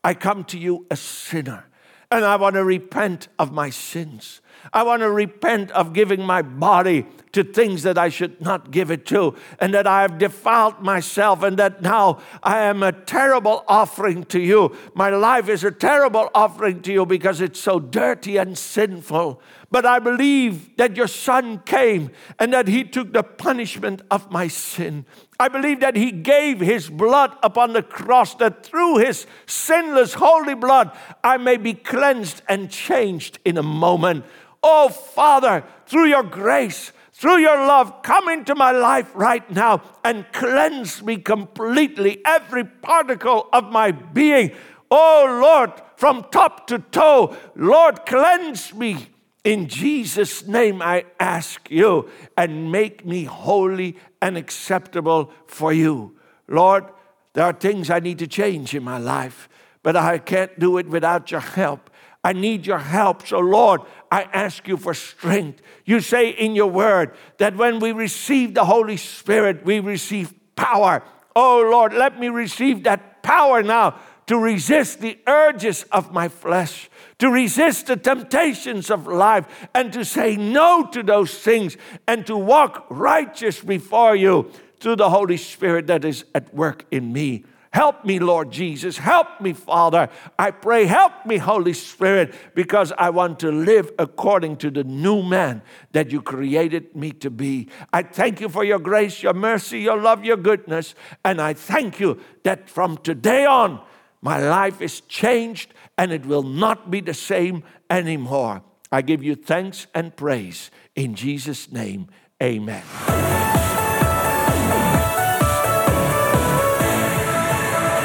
I 0.04 0.14
come 0.14 0.44
to 0.46 0.58
you 0.58 0.86
a 0.92 0.96
sinner 0.96 1.66
and 2.14 2.24
I 2.24 2.36
want 2.36 2.56
to 2.56 2.64
repent 2.64 3.28
of 3.40 3.52
my 3.52 3.72
sins. 3.72 4.42
I 4.72 4.84
want 4.84 5.02
to 5.02 5.10
repent 5.10 5.72
of 5.72 5.94
giving 5.94 6.24
my 6.24 6.44
body 6.44 7.08
to 7.32 7.44
things 7.44 7.82
that 7.84 7.98
I 7.98 8.10
should 8.10 8.40
not 8.40 8.70
give 8.70 8.92
it 8.92 9.06
to, 9.08 9.36
and 9.60 9.74
that 9.74 9.88
I 9.88 10.04
have 10.04 10.20
defiled 10.20 10.80
myself, 10.80 11.42
and 11.42 11.58
that 11.58 11.82
now 11.82 12.22
I 12.44 12.60
am 12.60 12.84
a 12.84 12.92
terrible 12.92 13.66
offering 13.68 14.26
to 14.26 14.40
you. 14.40 14.78
My 14.94 15.10
life 15.10 15.50
is 15.50 15.64
a 15.64 15.72
terrible 15.72 16.30
offering 16.36 16.82
to 16.84 16.94
you 16.94 17.06
because 17.08 17.42
it's 17.42 17.60
so 17.60 17.80
dirty 17.80 18.38
and 18.38 18.56
sinful. 18.56 19.42
But 19.74 19.88
I 19.88 19.98
believe 19.98 20.78
that 20.78 20.96
your 20.96 21.08
son 21.08 21.58
came 21.66 22.12
and 22.38 22.54
that 22.54 22.68
he 22.68 22.84
took 22.84 23.12
the 23.12 23.24
punishment 23.24 24.04
of 24.12 24.30
my 24.30 24.48
sin. 24.48 25.04
I 25.40 25.48
believe 25.48 25.80
that 25.80 25.96
he 25.96 26.12
gave 26.12 26.60
his 26.60 26.92
blood 26.92 27.36
upon 27.42 27.74
the 27.74 27.82
cross, 27.82 28.36
that 28.36 28.64
through 28.64 29.00
his 29.00 29.26
sinless 29.48 30.14
holy 30.14 30.54
blood 30.54 30.96
I 31.24 31.38
may 31.38 31.58
be 31.58 31.74
cleansed 31.74 32.44
and 32.48 32.70
changed 32.70 33.40
in 33.46 33.58
a 33.58 33.64
moment. 33.64 34.26
Oh, 34.62 34.90
Father, 34.90 35.64
through 35.88 36.06
your 36.06 36.22
grace, 36.22 36.92
through 37.12 37.38
your 37.38 37.58
love, 37.58 38.04
come 38.04 38.30
into 38.30 38.54
my 38.54 38.70
life 38.70 39.10
right 39.16 39.50
now 39.50 39.82
and 40.04 40.32
cleanse 40.34 41.02
me 41.02 41.18
completely, 41.18 42.22
every 42.24 42.64
particle 42.64 43.50
of 43.52 43.72
my 43.72 43.90
being. 43.90 44.52
Oh, 44.92 45.40
Lord, 45.42 45.72
from 45.96 46.28
top 46.30 46.68
to 46.68 46.78
toe, 46.78 47.36
Lord, 47.56 48.06
cleanse 48.06 48.72
me 48.72 49.08
in 49.44 49.68
Jesus' 49.68 50.48
name, 50.48 50.82
I 50.82 51.06
ask 51.20 51.70
you, 51.70 52.10
and 52.38 52.72
make 52.72 53.06
me 53.06 53.26
holy 53.26 53.98
and 54.22 54.38
acceptable 54.38 55.32
for 55.48 55.74
you. 55.74 56.18
Lord, 56.48 56.86
there 57.34 57.46
are 57.46 57.54
things 57.54 57.90
I 57.90 58.00
need 58.00 58.20
to 58.20 58.28
change 58.28 58.74
in 58.74 58.84
my 58.84 58.98
life, 58.98 59.50
but 59.82 59.96
I 59.96 60.18
can't 60.20 60.58
do 60.60 60.78
it 60.78 60.88
without 60.88 61.30
your 61.32 61.42
help. 61.42 61.90
I 62.24 62.32
need 62.32 62.66
your 62.66 62.78
help. 62.78 63.28
So, 63.28 63.40
Lord, 63.40 63.82
I 64.10 64.24
ask 64.34 64.66
you 64.68 64.78
for 64.78 64.94
strength. 64.94 65.62
You 65.84 66.00
say 66.00 66.30
in 66.30 66.56
your 66.56 66.68
word 66.68 67.14
that 67.38 67.58
when 67.58 67.80
we 67.80 67.92
receive 67.92 68.54
the 68.54 68.64
Holy 68.64 68.96
Spirit, 68.96 69.66
we 69.66 69.82
receive 69.82 70.34
power. 70.56 71.04
Oh, 71.36 71.68
Lord, 71.70 71.94
let 71.94 72.18
me 72.18 72.30
receive 72.30 72.84
that 72.84 73.24
power 73.24 73.62
now 73.62 74.00
to 74.28 74.38
resist 74.38 75.02
the 75.02 75.18
urges 75.28 75.84
of 75.92 76.12
my 76.12 76.28
flesh 76.28 76.90
to 77.24 77.30
resist 77.30 77.88
the 77.88 77.96
temptations 77.96 78.90
of 78.90 79.08
life 79.08 79.68
and 79.74 79.94
to 79.94 80.04
say 80.04 80.36
no 80.36 80.86
to 80.88 81.02
those 81.02 81.34
things 81.40 81.78
and 82.06 82.26
to 82.28 82.36
walk 82.36 82.86
righteous 82.90 83.62
before 83.62 84.14
you 84.14 84.52
through 84.82 84.98
the 84.98 85.10
Holy 85.10 85.38
Spirit 85.38 85.88
that 85.88 86.04
is 86.04 86.26
at 86.36 86.54
work 86.54 86.86
in 86.92 87.14
me. 87.14 87.46
Help 87.72 88.04
me, 88.04 88.20
Lord 88.20 88.52
Jesus. 88.52 88.98
Help 88.98 89.40
me, 89.40 89.54
Father. 89.54 90.10
I 90.38 90.52
pray, 90.52 90.86
help 90.86 91.26
me, 91.26 91.38
Holy 91.38 91.72
Spirit, 91.72 92.36
because 92.54 92.92
I 92.98 93.10
want 93.10 93.40
to 93.40 93.52
live 93.52 93.92
according 93.98 94.58
to 94.58 94.70
the 94.70 94.84
new 94.84 95.24
man 95.24 95.62
that 95.94 96.12
you 96.12 96.22
created 96.22 96.94
me 96.94 97.14
to 97.14 97.32
be. 97.32 97.70
I 97.94 98.04
thank 98.04 98.42
you 98.42 98.50
for 98.50 98.64
your 98.66 98.80
grace, 98.80 99.24
your 99.24 99.34
mercy, 99.34 99.80
your 99.80 100.00
love, 100.00 100.26
your 100.26 100.38
goodness. 100.38 100.94
And 101.24 101.42
I 101.42 101.54
thank 101.54 102.02
you 102.02 102.20
that 102.44 102.70
from 102.70 102.98
today 102.98 103.46
on, 103.46 103.82
my 104.24 104.40
life 104.40 104.82
is 104.82 105.02
changed 105.02 105.74
and 105.98 106.12
it 106.12 106.26
will 106.26 106.44
not 106.44 106.90
be 106.90 107.02
the 107.02 107.14
same 107.14 107.64
anymore. 107.90 108.64
I 108.92 109.02
give 109.02 109.22
you 109.22 109.36
thanks 109.36 109.86
and 109.94 110.16
praise. 110.16 110.72
In 110.96 111.14
Jesus' 111.14 111.72
name, 111.72 112.08
amen. 112.42 112.84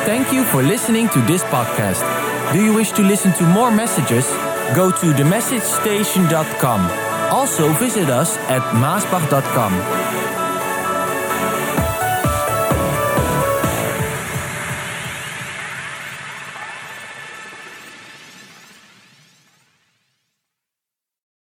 Thank 0.04 0.32
you 0.32 0.42
for 0.44 0.62
listening 0.62 1.08
to 1.10 1.20
this 1.22 1.44
podcast. 1.44 2.02
Do 2.52 2.64
you 2.64 2.74
wish 2.74 2.90
to 2.92 3.02
listen 3.02 3.32
to 3.34 3.44
more 3.44 3.70
messages? 3.70 4.26
Go 4.74 4.90
to 4.90 5.06
themessagestation.com. 5.12 6.80
Also 7.30 7.72
visit 7.74 8.08
us 8.08 8.36
at 8.48 8.62
maasbach.com. 8.74 10.27